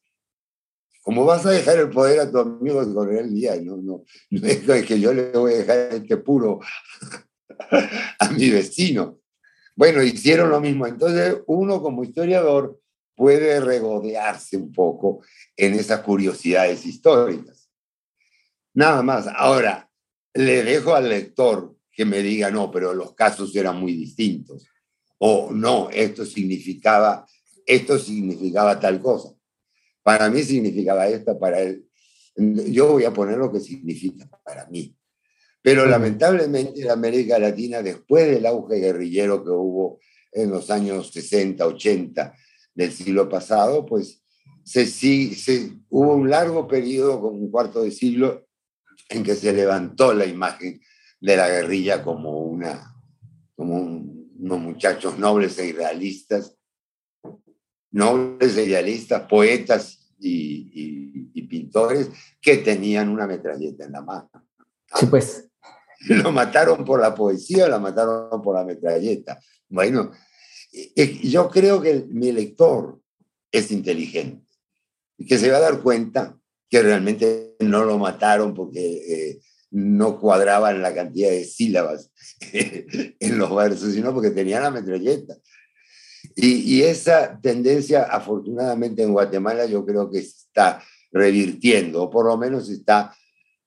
¿Cómo 1.04 1.26
vas 1.26 1.46
a 1.46 1.52
dejar 1.52 1.78
el 1.80 1.90
poder 1.90 2.22
a 2.22 2.32
tu 2.32 2.40
amigo 2.40 2.82
el 2.82 2.94
coronel 2.94 3.34
Díaz? 3.34 3.62
No, 3.62 3.76
no, 3.76 4.04
no 4.32 4.48
es 4.74 4.86
que 4.86 5.00
yo 5.00 5.14
le 5.14 5.32
voy 5.32 5.54
a 5.54 5.58
dejar 5.58 5.78
este 5.92 6.16
puro 6.16 6.62
a 8.20 8.30
mi 8.30 8.50
vecino. 8.50 9.20
Bueno, 9.76 10.02
hicieron 10.02 10.50
lo 10.50 10.62
mismo. 10.62 10.88
Entonces, 10.88 11.42
uno 11.48 11.82
como 11.82 12.06
historiador 12.06 12.80
puede 13.16 13.60
regodearse 13.60 14.56
un 14.56 14.72
poco 14.72 15.26
en 15.58 15.74
esas 15.74 16.00
curiosidades 16.02 16.86
históricas. 16.86 17.70
Nada 18.74 19.04
más. 19.04 19.28
Ahora, 19.28 19.90
le 20.34 20.64
dejo 20.64 20.96
al 20.96 21.10
lector 21.10 21.76
que 21.92 22.06
me 22.06 22.20
diga, 22.20 22.50
no, 22.50 22.72
pero 22.72 22.94
los 22.94 23.14
casos 23.14 23.54
eran 23.58 23.78
muy 23.78 23.94
distintos. 23.94 24.66
O 25.18 25.52
no, 25.52 25.90
esto 25.90 26.26
significaba, 26.26 27.26
esto 27.66 28.00
significaba 28.00 28.80
tal 28.80 29.02
cosa. 29.02 29.34
Para 30.04 30.30
mí 30.30 30.44
significaba 30.44 31.08
esto, 31.08 31.40
para 31.40 31.62
él. 31.62 31.86
Yo 32.36 32.92
voy 32.92 33.06
a 33.06 33.14
poner 33.14 33.38
lo 33.38 33.52
que 33.52 33.60
significa 33.60 34.28
para 34.44 34.68
mí. 34.68 34.96
Pero 35.62 35.86
lamentablemente 35.86 36.82
en 36.82 36.92
América 36.92 37.40
Latina, 37.40 37.82
después 37.82 38.30
del 38.30 38.46
auge 38.46 38.80
guerrillero 38.80 39.44
que 39.44 39.50
hubo 39.50 40.00
en 40.32 40.50
los 40.52 40.70
años 40.70 41.12
60, 41.12 41.66
80 41.66 42.36
del 42.76 42.92
siglo 42.92 43.30
pasado, 43.30 43.86
pues 43.86 44.24
se, 44.64 44.86
se, 44.86 45.72
hubo 45.90 46.16
un 46.16 46.30
largo 46.30 46.68
periodo, 46.68 47.22
como 47.22 47.38
un 47.38 47.50
cuarto 47.52 47.84
de 47.84 47.92
siglo, 47.92 48.46
en 49.10 49.24
que 49.24 49.36
se 49.36 49.54
levantó 49.54 50.14
la 50.14 50.26
imagen 50.26 50.82
de 51.20 51.38
la 51.38 51.48
guerrilla 51.48 52.04
como, 52.04 52.40
una, 52.40 52.96
como 53.56 53.78
unos 53.78 54.60
muchachos 54.60 55.18
nobles 55.18 55.58
e 55.60 55.68
idealistas, 55.68 56.58
nobles 57.94 58.58
idealistas, 58.58 59.24
poetas 59.30 60.00
y, 60.20 61.32
y, 61.34 61.42
pintores 61.44 62.10
que 62.42 62.58
tenían 62.58 63.10
una 63.10 63.28
metralleta 63.28 63.86
en 63.86 63.92
la 63.92 64.02
mano. 64.02 64.30
Sí, 64.96 65.06
pues. 65.06 65.50
Lo 66.08 66.32
mataron 66.32 66.84
por 66.84 67.00
la 67.00 67.14
poesía, 67.14 67.68
lo 67.70 67.80
mataron 67.80 68.42
por 68.42 68.56
la 68.56 68.66
metralleta. 68.66 69.40
Bueno, 69.70 70.12
yo 71.24 71.50
creo 71.50 71.82
que 71.82 72.06
mi 72.10 72.34
lector 72.34 73.00
es 73.52 73.72
inteligente 73.72 74.46
y 75.18 75.26
que 75.26 75.38
se 75.38 75.50
va 75.50 75.58
a 75.58 75.62
dar 75.62 75.82
cuenta 75.82 76.38
que 76.70 76.82
realmente 76.82 77.56
no 77.60 77.86
lo 77.86 77.98
mataron 78.00 78.54
porque 78.54 78.82
eh, 78.82 79.42
no 79.72 80.20
cuadraban 80.20 80.82
la 80.82 80.94
cantidad 80.94 81.30
de 81.30 81.46
sílabas 81.46 82.12
en 82.52 83.38
los 83.38 83.56
versos, 83.56 83.94
sino 83.94 84.14
porque 84.14 84.32
tenían 84.32 84.64
la 84.64 84.72
metralleta. 84.72 85.38
Y, 86.36 86.82
esa 86.82 87.40
tendencia, 87.40 88.04
afortunadamente 88.04 89.04
en 89.04 89.14
Guatemala, 89.14 89.66
yo 89.66 89.86
creo 89.86 90.10
que 90.10 90.22
se 90.22 90.48
está 90.48 90.82
revirtiendo, 91.12 92.04
o 92.04 92.10
por 92.10 92.26
lo 92.26 92.38
menos 92.38 92.70
está 92.70 93.14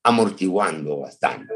amortiguando 0.03 1.01
bastante. 1.01 1.55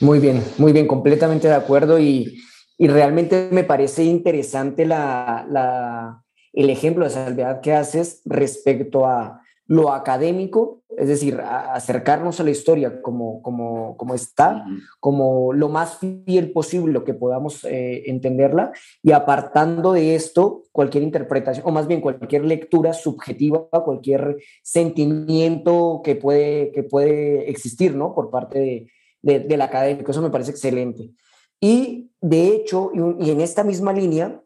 Muy 0.00 0.18
bien, 0.18 0.42
muy 0.58 0.72
bien, 0.72 0.86
completamente 0.86 1.48
de 1.48 1.54
acuerdo 1.54 1.98
y, 1.98 2.40
y 2.78 2.88
realmente 2.88 3.48
me 3.50 3.64
parece 3.64 4.04
interesante 4.04 4.86
la, 4.86 5.46
la, 5.50 6.22
el 6.52 6.70
ejemplo 6.70 7.04
de 7.04 7.10
salvedad 7.10 7.60
que 7.60 7.72
haces 7.72 8.22
respecto 8.24 9.06
a 9.06 9.42
lo 9.70 9.92
académico, 9.92 10.82
es 10.96 11.06
decir, 11.06 11.40
acercarnos 11.40 12.40
a 12.40 12.42
la 12.42 12.50
historia 12.50 13.00
como, 13.00 13.40
como, 13.40 13.96
como 13.96 14.16
está, 14.16 14.64
como 14.98 15.52
lo 15.52 15.68
más 15.68 15.98
fiel 15.98 16.50
posible, 16.50 16.92
lo 16.92 17.04
que 17.04 17.14
podamos 17.14 17.64
eh, 17.64 18.02
entenderla, 18.10 18.72
y 19.00 19.12
apartando 19.12 19.92
de 19.92 20.16
esto 20.16 20.64
cualquier 20.72 21.04
interpretación, 21.04 21.64
o 21.68 21.70
más 21.70 21.86
bien 21.86 22.00
cualquier 22.00 22.46
lectura 22.46 22.92
subjetiva, 22.92 23.68
cualquier 23.70 24.38
sentimiento 24.64 26.00
que 26.02 26.16
puede, 26.16 26.72
que 26.72 26.82
puede 26.82 27.48
existir, 27.48 27.94
¿no? 27.94 28.12
Por 28.12 28.28
parte 28.28 28.90
de, 29.22 29.38
del 29.38 29.62
académico. 29.62 30.10
Eso 30.10 30.20
me 30.20 30.30
parece 30.30 30.50
excelente. 30.50 31.12
Y 31.60 32.10
de 32.20 32.48
hecho, 32.48 32.90
y 33.20 33.30
en 33.30 33.40
esta 33.40 33.62
misma 33.62 33.92
línea, 33.92 34.42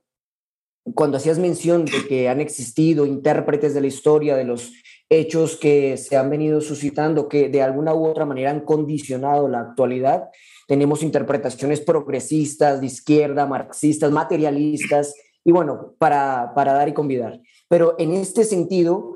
cuando 0.92 1.16
hacías 1.16 1.38
mención 1.38 1.86
de 1.86 2.06
que 2.06 2.28
han 2.28 2.40
existido 2.40 3.06
intérpretes 3.06 3.72
de 3.74 3.80
la 3.80 3.86
historia, 3.86 4.36
de 4.36 4.44
los 4.44 4.72
hechos 5.08 5.56
que 5.56 5.96
se 5.96 6.16
han 6.16 6.28
venido 6.30 6.60
suscitando, 6.60 7.28
que 7.28 7.48
de 7.48 7.62
alguna 7.62 7.94
u 7.94 8.06
otra 8.06 8.26
manera 8.26 8.50
han 8.50 8.60
condicionado 8.60 9.48
la 9.48 9.60
actualidad. 9.60 10.28
Tenemos 10.68 11.02
interpretaciones 11.02 11.80
progresistas, 11.80 12.80
de 12.80 12.86
izquierda, 12.86 13.46
marxistas, 13.46 14.10
materialistas, 14.10 15.14
y 15.44 15.52
bueno, 15.52 15.94
para, 15.98 16.52
para 16.54 16.72
dar 16.72 16.88
y 16.88 16.94
convidar. 16.94 17.40
Pero 17.68 17.94
en 17.98 18.12
este 18.14 18.44
sentido, 18.44 19.14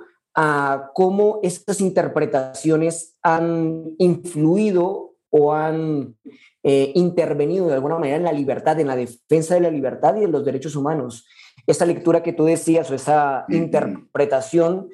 cómo 0.94 1.40
estas 1.42 1.80
interpretaciones 1.80 3.16
han 3.22 3.94
influido 3.98 5.14
o 5.30 5.52
han 5.52 6.16
eh, 6.62 6.92
intervenido 6.94 7.66
de 7.66 7.74
alguna 7.74 7.98
manera 7.98 8.16
en 8.16 8.24
la 8.24 8.32
libertad, 8.32 8.78
en 8.78 8.86
la 8.86 8.96
defensa 8.96 9.54
de 9.54 9.60
la 9.60 9.70
libertad 9.70 10.16
y 10.16 10.20
de 10.20 10.28
los 10.28 10.44
derechos 10.44 10.76
humanos. 10.76 11.26
Esa 11.68 11.86
lectura 11.86 12.22
que 12.22 12.32
tú 12.32 12.46
decías 12.46 12.90
o 12.90 12.94
esa 12.94 13.44
interpretación 13.50 14.88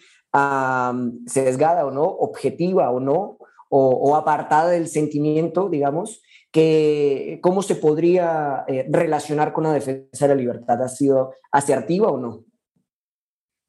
sesgada 1.26 1.86
o 1.86 1.92
no, 1.92 2.02
objetiva 2.02 2.90
o 2.90 2.98
no, 2.98 3.38
o, 3.70 4.14
apartada 4.16 4.70
del 4.70 4.88
sentimiento, 4.88 5.68
digamos, 5.68 6.22
que 6.52 7.38
cómo 7.42 7.62
se 7.62 7.76
podría 7.76 8.64
eh, 8.68 8.86
relacionar 8.88 9.52
con 9.52 9.64
la 9.64 9.72
defensa 9.72 10.28
de 10.28 10.34
la 10.34 10.40
libertad. 10.40 10.82
¿Ha 10.82 10.88
sido 10.88 11.34
asertiva 11.50 12.08
o 12.08 12.18
no? 12.18 12.44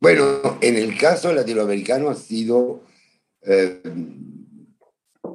Bueno, 0.01 0.57
en 0.61 0.75
el 0.75 0.97
caso 0.97 1.33
latinoamericano 1.33 2.09
ha 2.09 2.15
sido, 2.15 2.81
eh, 3.41 3.81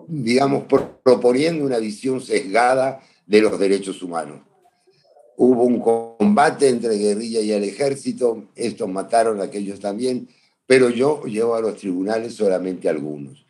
digamos, 0.07 0.65
proponiendo 1.03 1.65
una 1.65 1.79
visión 1.79 2.21
sesgada 2.21 3.01
de 3.27 3.41
los 3.41 3.59
derechos 3.59 4.03
humanos. 4.03 4.41
Hubo 5.43 5.65
un 5.65 5.81
combate 5.81 6.69
entre 6.69 6.99
guerrilla 6.99 7.41
y 7.41 7.51
el 7.51 7.65
ejército, 7.65 8.51
estos 8.55 8.87
mataron 8.91 9.41
a 9.41 9.45
aquellos 9.45 9.81
también, 9.81 10.29
pero 10.67 10.91
yo 10.91 11.23
llevo 11.25 11.55
a 11.55 11.63
los 11.63 11.79
tribunales 11.79 12.35
solamente 12.35 12.91
algunos. 12.91 13.47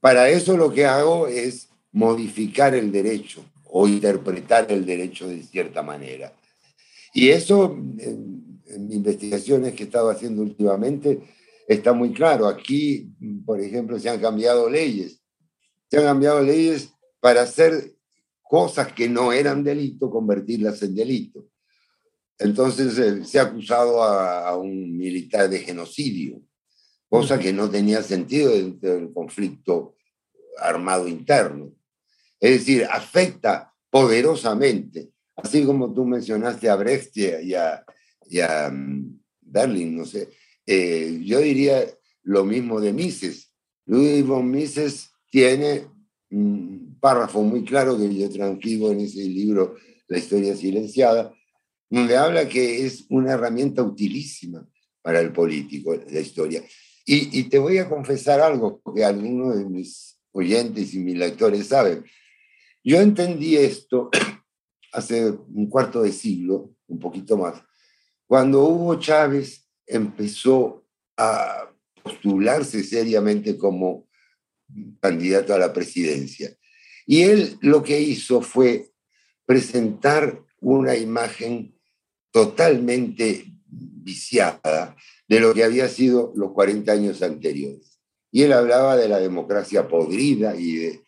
Para 0.00 0.28
eso 0.28 0.54
lo 0.54 0.70
que 0.70 0.84
hago 0.84 1.26
es 1.26 1.70
modificar 1.92 2.74
el 2.74 2.92
derecho 2.92 3.42
o 3.64 3.88
interpretar 3.88 4.70
el 4.70 4.84
derecho 4.84 5.26
de 5.26 5.42
cierta 5.42 5.82
manera. 5.82 6.30
Y 7.14 7.30
eso, 7.30 7.74
en, 7.74 8.58
investigaciones 8.90 9.72
que 9.72 9.84
he 9.84 9.86
estado 9.86 10.10
haciendo 10.10 10.42
últimamente, 10.42 11.20
está 11.66 11.94
muy 11.94 12.12
claro. 12.12 12.46
Aquí, 12.46 13.14
por 13.46 13.62
ejemplo, 13.62 13.98
se 13.98 14.10
han 14.10 14.20
cambiado 14.20 14.68
leyes. 14.68 15.22
Se 15.90 15.96
han 15.96 16.04
cambiado 16.04 16.42
leyes 16.42 16.90
para 17.18 17.40
hacer 17.40 17.93
cosas 18.54 18.92
que 18.92 19.08
no 19.08 19.32
eran 19.32 19.64
delito, 19.64 20.08
convertirlas 20.08 20.80
en 20.82 20.94
delito. 20.94 21.48
Entonces 22.38 22.96
eh, 22.98 23.24
se 23.24 23.40
ha 23.40 23.42
acusado 23.42 24.00
a, 24.00 24.56
un 24.56 24.96
militar 24.96 25.50
de 25.50 25.58
genocidio, 25.58 26.40
cosa 27.08 27.36
que 27.36 27.52
no 27.52 27.68
tenía 27.68 28.00
sentido 28.00 28.52
dentro 28.52 28.94
del 28.94 29.12
conflicto 29.12 29.96
armado 30.56 31.08
interno. 31.08 31.72
Es 32.38 32.60
decir, 32.60 32.86
afecta 32.88 33.74
poderosamente, 33.90 35.10
así 35.34 35.64
como 35.64 35.92
tú 35.92 36.04
mencionaste 36.04 36.70
a 36.70 36.76
Brecht 36.76 37.16
y 37.16 37.54
a, 37.54 38.70
mm, 38.70 39.20
Berlin, 39.40 39.96
no 39.96 40.04
sé, 40.04 40.28
eh, 40.64 41.20
yo 41.24 41.40
diría 41.40 41.84
lo 42.22 42.44
mismo 42.44 42.80
de 42.80 42.92
Mises. 42.92 43.52
Ludwig 43.84 44.24
von 44.24 44.48
Mises 44.48 45.10
tiene 45.28 45.88
un 46.30 46.83
párrafo 47.04 47.42
muy 47.42 47.64
claro 47.64 47.98
que 47.98 48.14
yo 48.14 48.30
transcribo 48.30 48.90
en 48.90 49.00
ese 49.00 49.24
libro, 49.24 49.76
La 50.08 50.16
historia 50.16 50.56
silenciada, 50.56 51.34
donde 51.90 52.16
habla 52.16 52.48
que 52.48 52.86
es 52.86 53.04
una 53.10 53.32
herramienta 53.32 53.82
utilísima 53.82 54.66
para 55.02 55.20
el 55.20 55.30
político, 55.30 55.94
la 55.94 56.20
historia. 56.20 56.64
Y, 57.04 57.38
y 57.38 57.42
te 57.50 57.58
voy 57.58 57.76
a 57.76 57.90
confesar 57.90 58.40
algo 58.40 58.80
que 58.94 59.04
algunos 59.04 59.58
de 59.58 59.66
mis 59.66 60.18
oyentes 60.32 60.94
y 60.94 61.00
mis 61.00 61.18
lectores 61.18 61.66
saben. 61.66 62.06
Yo 62.82 62.98
entendí 63.02 63.58
esto 63.58 64.08
hace 64.90 65.30
un 65.30 65.68
cuarto 65.68 66.00
de 66.00 66.10
siglo, 66.10 66.74
un 66.86 67.00
poquito 67.00 67.36
más, 67.36 67.62
cuando 68.26 68.64
Hugo 68.64 68.98
Chávez 68.98 69.68
empezó 69.86 70.86
a 71.18 71.70
postularse 72.02 72.82
seriamente 72.82 73.58
como 73.58 74.08
candidato 75.02 75.52
a 75.52 75.58
la 75.58 75.70
presidencia. 75.70 76.56
Y 77.06 77.22
él 77.22 77.58
lo 77.60 77.82
que 77.82 78.00
hizo 78.00 78.40
fue 78.40 78.90
presentar 79.46 80.42
una 80.60 80.96
imagen 80.96 81.78
totalmente 82.30 83.44
viciada 83.66 84.96
de 85.28 85.40
lo 85.40 85.54
que 85.54 85.64
había 85.64 85.88
sido 85.88 86.32
los 86.34 86.52
40 86.52 86.92
años 86.92 87.22
anteriores. 87.22 88.00
Y 88.30 88.42
él 88.42 88.52
hablaba 88.52 88.96
de 88.96 89.08
la 89.08 89.18
democracia 89.18 89.86
podrida 89.88 90.56
y 90.56 90.74
de... 90.76 91.04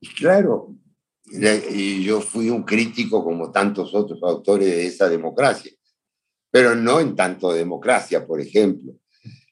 Y 0.00 0.08
claro, 0.14 0.74
yo 1.24 2.20
fui 2.20 2.50
un 2.50 2.64
crítico 2.64 3.22
como 3.22 3.50
tantos 3.52 3.94
otros 3.94 4.22
autores 4.22 4.68
de 4.68 4.86
esa 4.86 5.08
democracia, 5.08 5.72
pero 6.50 6.74
no 6.74 7.00
en 7.00 7.14
tanto 7.14 7.52
democracia, 7.52 8.26
por 8.26 8.40
ejemplo, 8.40 8.98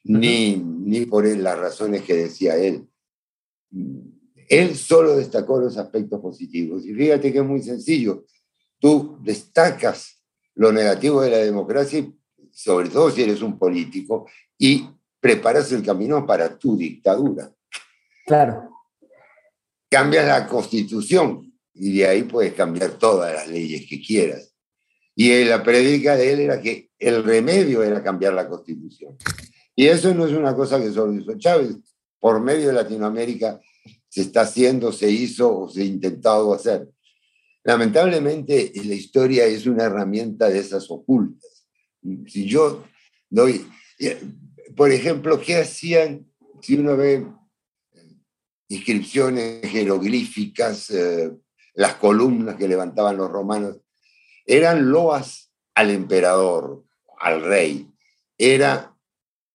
ni, 0.03 0.57
ni 0.57 1.05
por 1.05 1.25
las 1.25 1.57
razones 1.57 2.01
que 2.01 2.15
decía 2.15 2.57
él. 2.57 2.87
Él 4.51 4.75
solo 4.75 5.15
destacó 5.15 5.61
los 5.61 5.77
aspectos 5.77 6.19
positivos. 6.19 6.85
Y 6.85 6.93
fíjate 6.93 7.31
que 7.31 7.39
es 7.39 7.45
muy 7.45 7.61
sencillo. 7.61 8.25
Tú 8.79 9.17
destacas 9.21 10.21
lo 10.55 10.73
negativo 10.73 11.21
de 11.21 11.31
la 11.31 11.37
democracia, 11.37 12.05
sobre 12.51 12.89
todo 12.89 13.09
si 13.09 13.23
eres 13.23 13.41
un 13.41 13.57
político, 13.57 14.27
y 14.57 14.89
preparas 15.21 15.71
el 15.71 15.81
camino 15.81 16.25
para 16.27 16.57
tu 16.57 16.75
dictadura. 16.75 17.49
Claro. 18.25 18.69
Cambias 19.89 20.27
la 20.27 20.45
constitución 20.49 21.49
y 21.73 21.99
de 21.99 22.07
ahí 22.07 22.23
puedes 22.23 22.53
cambiar 22.53 22.91
todas 22.99 23.33
las 23.33 23.47
leyes 23.47 23.87
que 23.87 24.01
quieras. 24.01 24.53
Y 25.15 25.45
la 25.45 25.63
predica 25.63 26.17
de 26.17 26.33
él 26.33 26.39
era 26.41 26.61
que 26.61 26.89
el 26.99 27.23
remedio 27.23 27.83
era 27.83 28.03
cambiar 28.03 28.33
la 28.33 28.49
constitución. 28.49 29.15
Y 29.77 29.87
eso 29.87 30.13
no 30.13 30.25
es 30.25 30.33
una 30.33 30.53
cosa 30.53 30.77
que 30.77 30.91
solo 30.91 31.13
hizo 31.13 31.37
Chávez. 31.37 31.77
Por 32.19 32.41
medio 32.41 32.67
de 32.67 32.73
Latinoamérica 32.73 33.61
se 34.11 34.21
está 34.21 34.41
haciendo, 34.41 34.91
se 34.91 35.09
hizo 35.09 35.57
o 35.57 35.69
se 35.69 35.83
ha 35.83 35.85
intentado 35.85 36.53
hacer. 36.53 36.89
Lamentablemente, 37.63 38.73
la 38.83 38.93
historia 38.93 39.45
es 39.45 39.65
una 39.65 39.85
herramienta 39.85 40.49
de 40.49 40.59
esas 40.59 40.91
ocultas. 40.91 41.65
Si 42.27 42.45
yo 42.45 42.83
doy, 43.29 43.65
por 44.75 44.91
ejemplo, 44.91 45.39
¿qué 45.39 45.57
hacían 45.57 46.29
si 46.61 46.75
uno 46.75 46.97
ve 46.97 47.25
inscripciones 48.67 49.61
jeroglíficas, 49.69 50.89
eh, 50.89 51.31
las 51.75 51.95
columnas 51.95 52.57
que 52.57 52.67
levantaban 52.67 53.15
los 53.15 53.31
romanos? 53.31 53.77
Eran 54.45 54.91
loas 54.91 55.53
al 55.73 55.89
emperador, 55.89 56.83
al 57.17 57.43
rey. 57.43 57.87
Era 58.37 58.93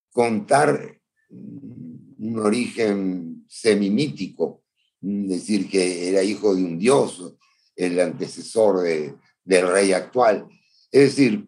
contar 0.09 0.99
un 1.29 2.39
origen 2.39 3.36
semimítico, 3.47 4.63
decir 4.99 5.69
que 5.69 6.09
era 6.09 6.23
hijo 6.23 6.55
de 6.55 6.63
un 6.63 6.77
dios, 6.77 7.35
el 7.75 7.99
antecesor 7.99 8.81
de, 8.81 9.15
del 9.43 9.67
rey 9.67 9.93
actual. 9.93 10.47
Es 10.91 11.15
decir, 11.15 11.47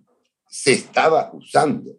se 0.49 0.73
estaba 0.73 1.31
usando. 1.33 1.97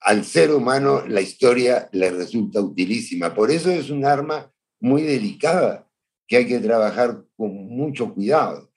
Al 0.00 0.24
ser 0.24 0.52
humano 0.52 1.06
la 1.06 1.20
historia 1.20 1.88
le 1.92 2.10
resulta 2.10 2.60
utilísima. 2.60 3.34
Por 3.34 3.50
eso 3.50 3.70
es 3.70 3.90
un 3.90 4.04
arma 4.04 4.52
muy 4.80 5.02
delicada 5.02 5.88
que 6.26 6.36
hay 6.36 6.46
que 6.46 6.60
trabajar 6.60 7.24
con 7.36 7.50
mucho 7.52 8.14
cuidado. 8.14 8.70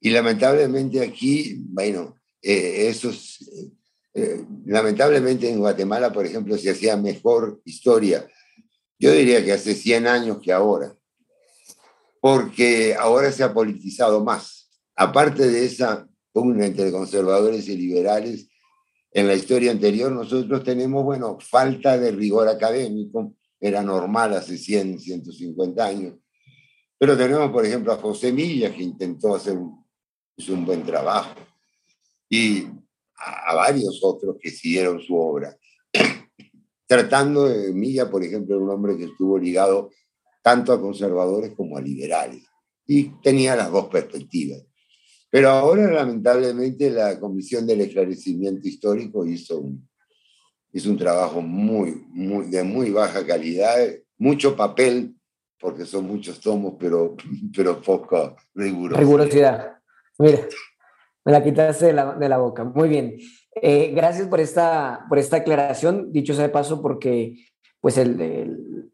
Y 0.00 0.10
lamentablemente 0.10 1.00
aquí, 1.00 1.56
bueno, 1.68 2.16
eh, 2.42 2.88
esos, 2.88 3.40
eh, 3.42 3.70
eh, 4.14 4.44
lamentablemente 4.66 5.48
en 5.48 5.58
Guatemala, 5.58 6.12
por 6.12 6.26
ejemplo, 6.26 6.56
se 6.58 6.70
hacía 6.70 6.96
mejor 6.96 7.60
historia. 7.64 8.26
Yo 9.00 9.10
diría 9.10 9.44
que 9.44 9.52
hace 9.52 9.74
100 9.74 10.06
años 10.06 10.38
que 10.40 10.52
ahora 10.52 10.94
porque 12.20 12.94
ahora 12.94 13.32
se 13.32 13.42
ha 13.42 13.52
politizado 13.52 14.22
más. 14.22 14.70
Aparte 14.94 15.48
de 15.48 15.64
esa 15.64 16.06
pugna 16.32 16.66
entre 16.66 16.92
conservadores 16.92 17.66
y 17.68 17.76
liberales, 17.76 18.48
en 19.12 19.26
la 19.26 19.34
historia 19.34 19.72
anterior 19.72 20.12
nosotros 20.12 20.62
tenemos, 20.62 21.02
bueno, 21.02 21.38
falta 21.40 21.98
de 21.98 22.12
rigor 22.12 22.46
académico, 22.46 23.34
era 23.58 23.82
normal 23.82 24.34
hace 24.34 24.56
100, 24.56 25.00
150 25.00 25.84
años, 25.84 26.14
pero 26.98 27.16
tenemos, 27.16 27.50
por 27.50 27.64
ejemplo, 27.64 27.92
a 27.92 27.96
José 27.96 28.30
Milla, 28.30 28.74
que 28.74 28.82
intentó 28.82 29.34
hacer 29.34 29.56
un, 29.56 29.84
buen 30.64 30.84
trabajo, 30.84 31.34
y 32.28 32.66
a, 33.16 33.50
a 33.50 33.54
varios 33.54 34.00
otros 34.02 34.36
que 34.40 34.50
siguieron 34.50 35.00
su 35.00 35.16
obra. 35.16 35.56
Tratando 36.90 37.48
de 37.48 37.72
Milla, 37.72 38.10
por 38.10 38.24
ejemplo, 38.24 38.58
un 38.58 38.68
hombre 38.68 38.96
que 38.96 39.04
estuvo 39.04 39.38
ligado 39.38 39.90
tanto 40.42 40.72
a 40.72 40.80
conservadores 40.80 41.52
como 41.52 41.76
a 41.76 41.80
liberales. 41.80 42.42
Y 42.84 43.12
tenía 43.22 43.54
las 43.54 43.70
dos 43.70 43.86
perspectivas. 43.86 44.66
Pero 45.30 45.50
ahora, 45.50 45.88
lamentablemente, 45.88 46.90
la 46.90 47.20
Comisión 47.20 47.64
del 47.64 47.82
Esclarecimiento 47.82 48.66
Histórico 48.66 49.24
hizo 49.24 49.60
un, 49.60 49.88
hizo 50.72 50.90
un 50.90 50.98
trabajo 50.98 51.40
muy, 51.40 51.92
muy, 52.08 52.46
de 52.46 52.64
muy 52.64 52.90
baja 52.90 53.24
calidad, 53.24 53.76
mucho 54.18 54.56
papel, 54.56 55.14
porque 55.60 55.86
son 55.86 56.08
muchos 56.08 56.40
tomos, 56.40 56.74
pero, 56.76 57.14
pero 57.54 57.80
poca 57.80 58.34
rigurosidad. 58.52 59.00
Rigurosidad. 59.00 59.78
Mira, 60.18 60.48
me 61.24 61.30
la 61.30 61.44
quitaste 61.44 61.86
de 61.86 61.92
la, 61.92 62.16
de 62.16 62.28
la 62.28 62.38
boca. 62.38 62.64
Muy 62.64 62.88
bien. 62.88 63.16
Eh, 63.54 63.92
gracias 63.94 64.28
por 64.28 64.40
esta, 64.40 65.06
por 65.08 65.18
esta 65.18 65.38
aclaración, 65.38 66.12
dicho 66.12 66.34
sea 66.34 66.44
de 66.44 66.50
paso, 66.50 66.80
porque 66.80 67.46
pues 67.80 67.98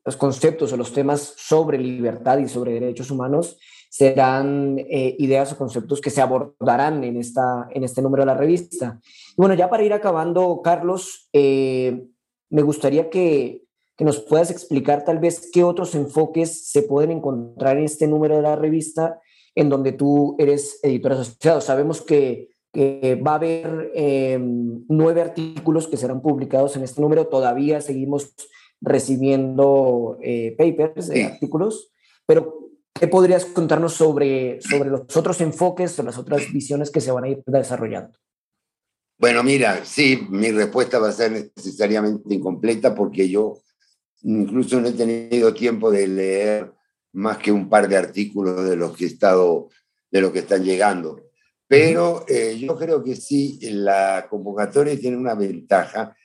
los 0.05 0.17
conceptos 0.17 0.73
o 0.73 0.77
los 0.77 0.93
temas 0.93 1.35
sobre 1.37 1.79
libertad 1.79 2.39
y 2.39 2.49
sobre 2.49 2.75
derechos 2.75 3.11
humanos 3.11 3.59
serán 3.91 4.79
eh, 4.79 5.17
ideas 5.19 5.53
o 5.53 5.59
conceptos 5.59 6.01
que 6.01 6.11
se 6.11 6.21
abordarán 6.21 7.03
en, 7.03 7.17
esta, 7.17 7.67
en 7.71 7.83
este 7.83 8.03
número 8.03 8.23
de 8.23 8.27
la 8.27 8.35
revista. 8.35 9.01
Bueno, 9.37 9.55
ya 9.55 9.69
para 9.69 9.83
ir 9.83 9.93
acabando, 9.93 10.61
Carlos, 10.63 11.29
eh, 11.33 12.07
me 12.51 12.63
gustaría 12.63 13.11
que, 13.11 13.65
que, 13.97 14.05
nos 14.05 14.21
puedas 14.21 14.51
explicar 14.51 15.05
tal 15.05 15.19
vez 15.19 15.51
qué 15.53 15.65
otros 15.65 15.95
enfoques 15.95 16.71
se 16.71 16.83
pueden 16.83 17.11
encontrar 17.11 17.79
en 17.79 17.85
este 17.85 18.07
número 18.07 18.37
de 18.37 18.43
la 18.43 18.55
revista 18.55 19.21
en 19.55 19.69
donde 19.69 19.93
tú 19.93 20.37
eres 20.39 20.79
editor 20.83 21.13
asociado. 21.13 21.61
Sabemos 21.61 22.03
que, 22.03 22.51
va 23.25 23.33
a 23.33 23.35
haber 23.37 23.91
eh, 23.95 24.39
nueve 24.41 25.23
artículos 25.23 25.89
que 25.89 25.97
serán 25.97 26.21
publicados 26.21 26.77
en 26.77 26.83
este 26.83 27.01
número. 27.01 27.27
Todavía 27.27 27.81
seguimos 27.81 28.35
recibiendo 28.81 30.19
eh, 30.23 30.55
papers, 30.59 31.11
eh, 31.11 31.25
artículos, 31.25 31.93
pero 32.27 32.71
¿qué 32.93 33.09
podrías 33.09 33.45
contarnos 33.47 33.95
sobre, 33.95 34.61
sobre 34.61 34.91
los 34.91 35.17
otros 35.17 35.41
enfoques 35.41 35.99
o 35.99 36.03
las 36.03 36.19
otras 36.19 36.53
visiones 36.53 36.91
que 36.91 37.01
se 37.01 37.11
van 37.11 37.25
a 37.25 37.29
ir 37.29 37.43
desarrollando? 37.47 38.19
Bueno, 39.19 39.43
mira, 39.43 39.85
sí, 39.85 40.27
mi 40.29 40.51
respuesta 40.51 40.99
va 40.99 41.09
a 41.09 41.13
ser 41.13 41.51
necesariamente 41.57 42.35
incompleta 42.35 42.95
porque 42.95 43.29
yo 43.29 43.61
incluso 44.23 44.81
no 44.81 44.89
he 44.89 44.93
tenido 44.93 45.55
tiempo 45.55 45.91
de 45.91 46.07
leer 46.07 46.73
más 47.13 47.39
que 47.39 47.51
un 47.51 47.71
par 47.71 47.89
de 47.89 47.97
artículos 47.97 48.69
de 48.69 48.77
los 48.77 48.95
que 48.95 49.05
he 49.05 49.09
estado, 49.09 49.71
de 50.11 50.21
los 50.21 50.33
que 50.33 50.41
están 50.41 50.65
llegando. 50.65 51.26
Pero 51.69 52.25
eh, 52.29 52.57
yo 52.59 52.77
creo 52.77 53.03
que 53.03 53.17
sí, 53.17 53.59
la 53.63 54.27
convocatoria 54.31 54.99
tiene 54.99 55.17
una 55.17 55.35
ventaja 55.35 56.17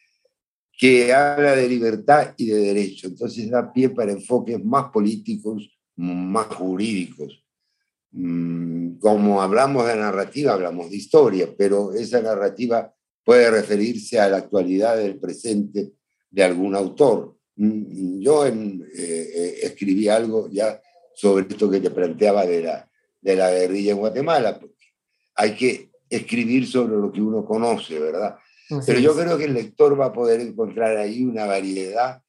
que 0.77 1.13
habla 1.13 1.55
de 1.55 1.67
libertad 1.67 2.33
y 2.37 2.47
de 2.47 2.59
derecho. 2.59 3.07
Entonces 3.07 3.49
da 3.49 3.71
pie 3.71 3.89
para 3.89 4.11
enfoques 4.11 4.63
más 4.63 4.91
políticos, 4.91 5.69
más 5.95 6.47
jurídicos. 6.47 7.43
Mm, 8.11 8.97
como 8.99 9.41
hablamos 9.41 9.87
de 9.87 9.95
narrativa, 9.95 10.53
hablamos 10.53 10.89
de 10.89 10.97
historia, 10.97 11.49
pero 11.57 11.93
esa 11.93 12.21
narrativa 12.21 12.93
puede 13.23 13.49
referirse 13.49 14.19
a 14.19 14.27
la 14.27 14.37
actualidad 14.37 14.97
del 14.97 15.19
presente 15.19 15.93
de 16.29 16.43
algún 16.43 16.75
autor. 16.75 17.37
Mm, 17.55 18.19
yo 18.19 18.45
eh, 18.45 18.53
eh, 18.95 19.59
escribí 19.63 20.07
algo 20.07 20.49
ya 20.51 20.81
sobre 21.13 21.45
esto 21.47 21.69
que 21.69 21.79
te 21.79 21.91
planteaba 21.91 22.45
de 22.45 22.63
la, 22.63 22.89
de 23.21 23.35
la 23.35 23.51
guerrilla 23.51 23.91
en 23.91 23.99
Guatemala. 23.99 24.59
Hay 25.41 25.55
que 25.55 25.89
escribir 26.07 26.67
sobre 26.67 26.97
lo 26.97 27.11
que 27.11 27.19
uno 27.19 27.43
conoce, 27.43 27.97
¿verdad? 27.97 28.37
Pero 28.85 28.99
yo 28.99 29.15
creo 29.15 29.39
que 29.39 29.45
el 29.45 29.55
lector 29.55 29.99
va 29.99 30.07
a 30.07 30.13
poder 30.13 30.39
encontrar 30.39 30.95
ahí 30.97 31.25
una 31.25 31.47
variedad, 31.47 32.21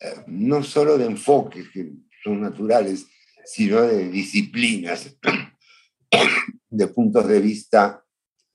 eh, 0.00 0.14
no 0.26 0.64
solo 0.64 0.98
de 0.98 1.06
enfoques 1.06 1.68
que 1.72 1.92
son 2.24 2.40
naturales, 2.40 3.06
sino 3.44 3.82
de 3.82 4.08
disciplinas, 4.08 5.16
de 6.70 6.86
puntos 6.88 7.28
de 7.28 7.38
vista 7.38 8.04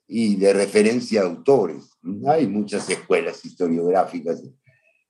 y 0.05 0.35
de 0.35 0.51
referencia 0.51 1.21
a 1.21 1.25
autores. 1.27 1.91
Hay 2.27 2.47
muchas 2.47 2.89
escuelas 2.89 3.45
historiográficas 3.45 4.43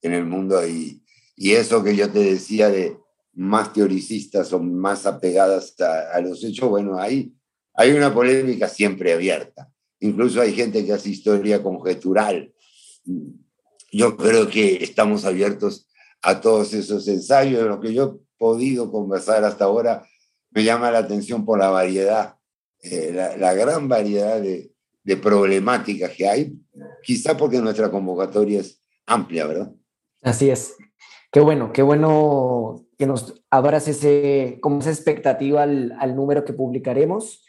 en 0.03 0.13
el 0.13 0.25
mundo 0.25 0.63
y, 0.67 1.03
y 1.35 1.53
eso 1.53 1.83
que 1.83 1.95
yo 1.95 2.07
te 2.11 2.19
decía 2.19 2.69
de 2.69 2.99
más 3.33 3.73
teoricistas 3.73 4.53
o 4.53 4.59
más 4.59 5.07
apegadas 5.07 5.73
a, 5.81 6.11
a 6.13 6.21
los 6.21 6.43
hechos, 6.43 6.69
bueno, 6.69 6.99
ahí 6.99 7.33
hay 7.73 7.91
una 7.91 8.13
polémica 8.13 8.67
siempre 8.67 9.13
abierta. 9.13 9.71
Incluso 9.99 10.41
hay 10.41 10.53
gente 10.53 10.85
que 10.85 10.93
hace 10.93 11.09
historia 11.09 11.61
conjetural. 11.61 12.53
Yo 13.91 14.17
creo 14.17 14.47
que 14.47 14.83
estamos 14.83 15.25
abiertos 15.25 15.87
a 16.21 16.41
todos 16.41 16.73
esos 16.73 17.07
ensayos. 17.07 17.67
Lo 17.67 17.79
que 17.79 17.93
yo 17.93 18.03
he 18.03 18.39
podido 18.39 18.91
conversar 18.91 19.43
hasta 19.43 19.65
ahora 19.65 20.05
me 20.51 20.63
llama 20.63 20.91
la 20.91 20.99
atención 20.99 21.45
por 21.45 21.59
la 21.59 21.69
variedad, 21.69 22.35
eh, 22.83 23.11
la, 23.13 23.53
gran 23.53 23.87
variedad 23.87 24.41
de, 24.41 24.71
de 25.03 25.17
problemáticas 25.17 26.11
que 26.11 26.27
hay, 26.27 26.53
quizá 27.03 27.37
porque 27.37 27.59
nuestra 27.59 27.89
convocatoria 27.89 28.59
es 28.59 28.81
amplia, 29.05 29.47
¿verdad? 29.47 29.71
Así 30.21 30.49
es. 30.49 30.75
Qué 31.31 31.39
bueno, 31.39 31.71
qué 31.71 31.81
bueno 31.81 32.85
que 32.97 33.07
nos 33.07 33.41
abras 33.49 33.87
ese, 33.87 34.59
como 34.61 34.79
esa 34.79 34.89
expectativa 34.89 35.63
al, 35.63 35.95
al, 35.99 36.15
número 36.15 36.43
que 36.43 36.53
publicaremos. 36.53 37.45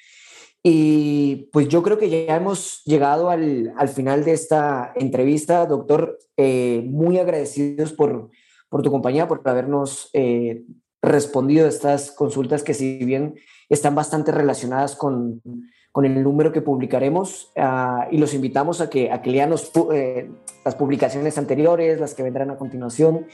Y 0.64 1.48
pues 1.52 1.66
yo 1.66 1.82
creo 1.82 1.98
que 1.98 2.08
ya 2.08 2.36
hemos 2.36 2.84
llegado 2.84 3.30
al, 3.30 3.72
al 3.76 3.88
final 3.88 4.24
de 4.24 4.32
esta 4.32 4.92
entrevista, 4.94 5.66
doctor. 5.66 6.18
Eh, 6.36 6.82
muy 6.86 7.18
agradecidos 7.18 7.92
por, 7.92 8.30
por 8.68 8.82
tu 8.82 8.90
compañía, 8.90 9.28
por 9.28 9.42
habernos 9.44 10.08
eh, 10.12 10.62
respondido 11.02 11.66
a 11.66 11.68
estas 11.68 12.12
consultas 12.12 12.62
que 12.62 12.74
si 12.74 12.98
bien 13.04 13.34
están 13.68 13.94
bastante 13.94 14.32
relacionadas 14.32 14.96
con, 14.96 15.42
con 15.90 16.04
el 16.04 16.22
número 16.22 16.52
que 16.52 16.62
publicaremos 16.62 17.52
uh, 17.56 18.08
y 18.10 18.18
los 18.18 18.32
invitamos 18.32 18.80
a 18.80 18.88
que, 18.88 19.10
a 19.10 19.20
que 19.20 19.30
lean 19.30 19.50
los, 19.50 19.72
eh, 19.92 20.30
las 20.64 20.74
publicaciones 20.76 21.38
anteriores, 21.38 22.00
las 22.00 22.14
que 22.14 22.22
vendrán 22.22 22.50
a 22.50 22.56
continuación. 22.56 23.26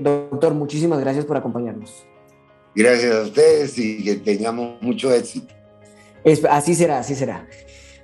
Doctor, 0.00 0.54
muchísimas 0.54 1.00
gracias 1.00 1.24
por 1.24 1.38
acompañarnos. 1.38 2.06
Gracias 2.74 3.14
a 3.14 3.22
ustedes 3.22 3.78
y 3.78 4.04
que 4.04 4.16
tengamos 4.16 4.80
mucho 4.82 5.12
éxito. 5.12 5.61
Es, 6.24 6.44
así 6.44 6.74
será, 6.74 6.98
así 6.98 7.14
será. 7.14 7.46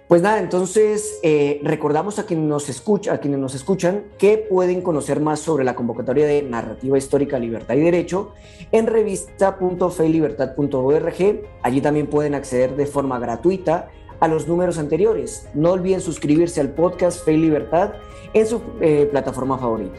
Pues 0.08 0.22
nada, 0.22 0.38
entonces 0.38 1.20
eh, 1.22 1.60
recordamos 1.62 2.18
a 2.18 2.24
quienes, 2.24 2.46
nos 2.46 2.70
escucha, 2.70 3.12
a 3.12 3.18
quienes 3.18 3.38
nos 3.40 3.54
escuchan 3.54 4.04
que 4.16 4.38
pueden 4.38 4.80
conocer 4.80 5.20
más 5.20 5.38
sobre 5.38 5.64
la 5.64 5.74
convocatoria 5.74 6.26
de 6.26 6.42
Narrativa 6.42 6.96
Histórica, 6.96 7.38
Libertad 7.38 7.74
y 7.74 7.80
Derecho 7.80 8.32
en 8.72 8.86
revista.feylibertad.org. 8.86 11.42
Allí 11.62 11.82
también 11.82 12.06
pueden 12.06 12.34
acceder 12.34 12.74
de 12.74 12.86
forma 12.86 13.18
gratuita 13.18 13.90
a 14.18 14.28
los 14.28 14.48
números 14.48 14.78
anteriores. 14.78 15.46
No 15.52 15.72
olviden 15.72 16.00
suscribirse 16.00 16.62
al 16.62 16.70
podcast 16.70 17.22
Fe 17.22 17.34
y 17.34 17.36
Libertad 17.36 17.92
en 18.32 18.46
su 18.46 18.62
eh, 18.80 19.06
plataforma 19.10 19.58
favorita. 19.58 19.98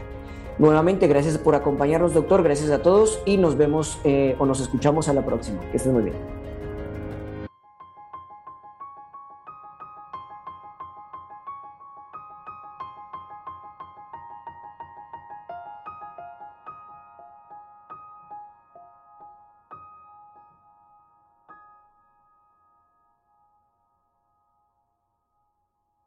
Nuevamente, 0.58 1.06
gracias 1.08 1.38
por 1.38 1.54
acompañarnos, 1.54 2.16
doctor. 2.16 2.42
Gracias 2.42 2.72
a 2.72 2.82
todos 2.82 3.22
y 3.26 3.38
nos 3.38 3.58
vemos 3.58 4.00
eh, 4.04 4.36
o 4.40 4.48
nos 4.48 4.60
escuchamos 4.60 5.08
a 5.08 5.14
la 5.14 5.24
próxima. 5.24 5.60
Que 5.70 5.78
estén 5.78 5.94
muy 5.94 6.02
bien. 6.02 6.39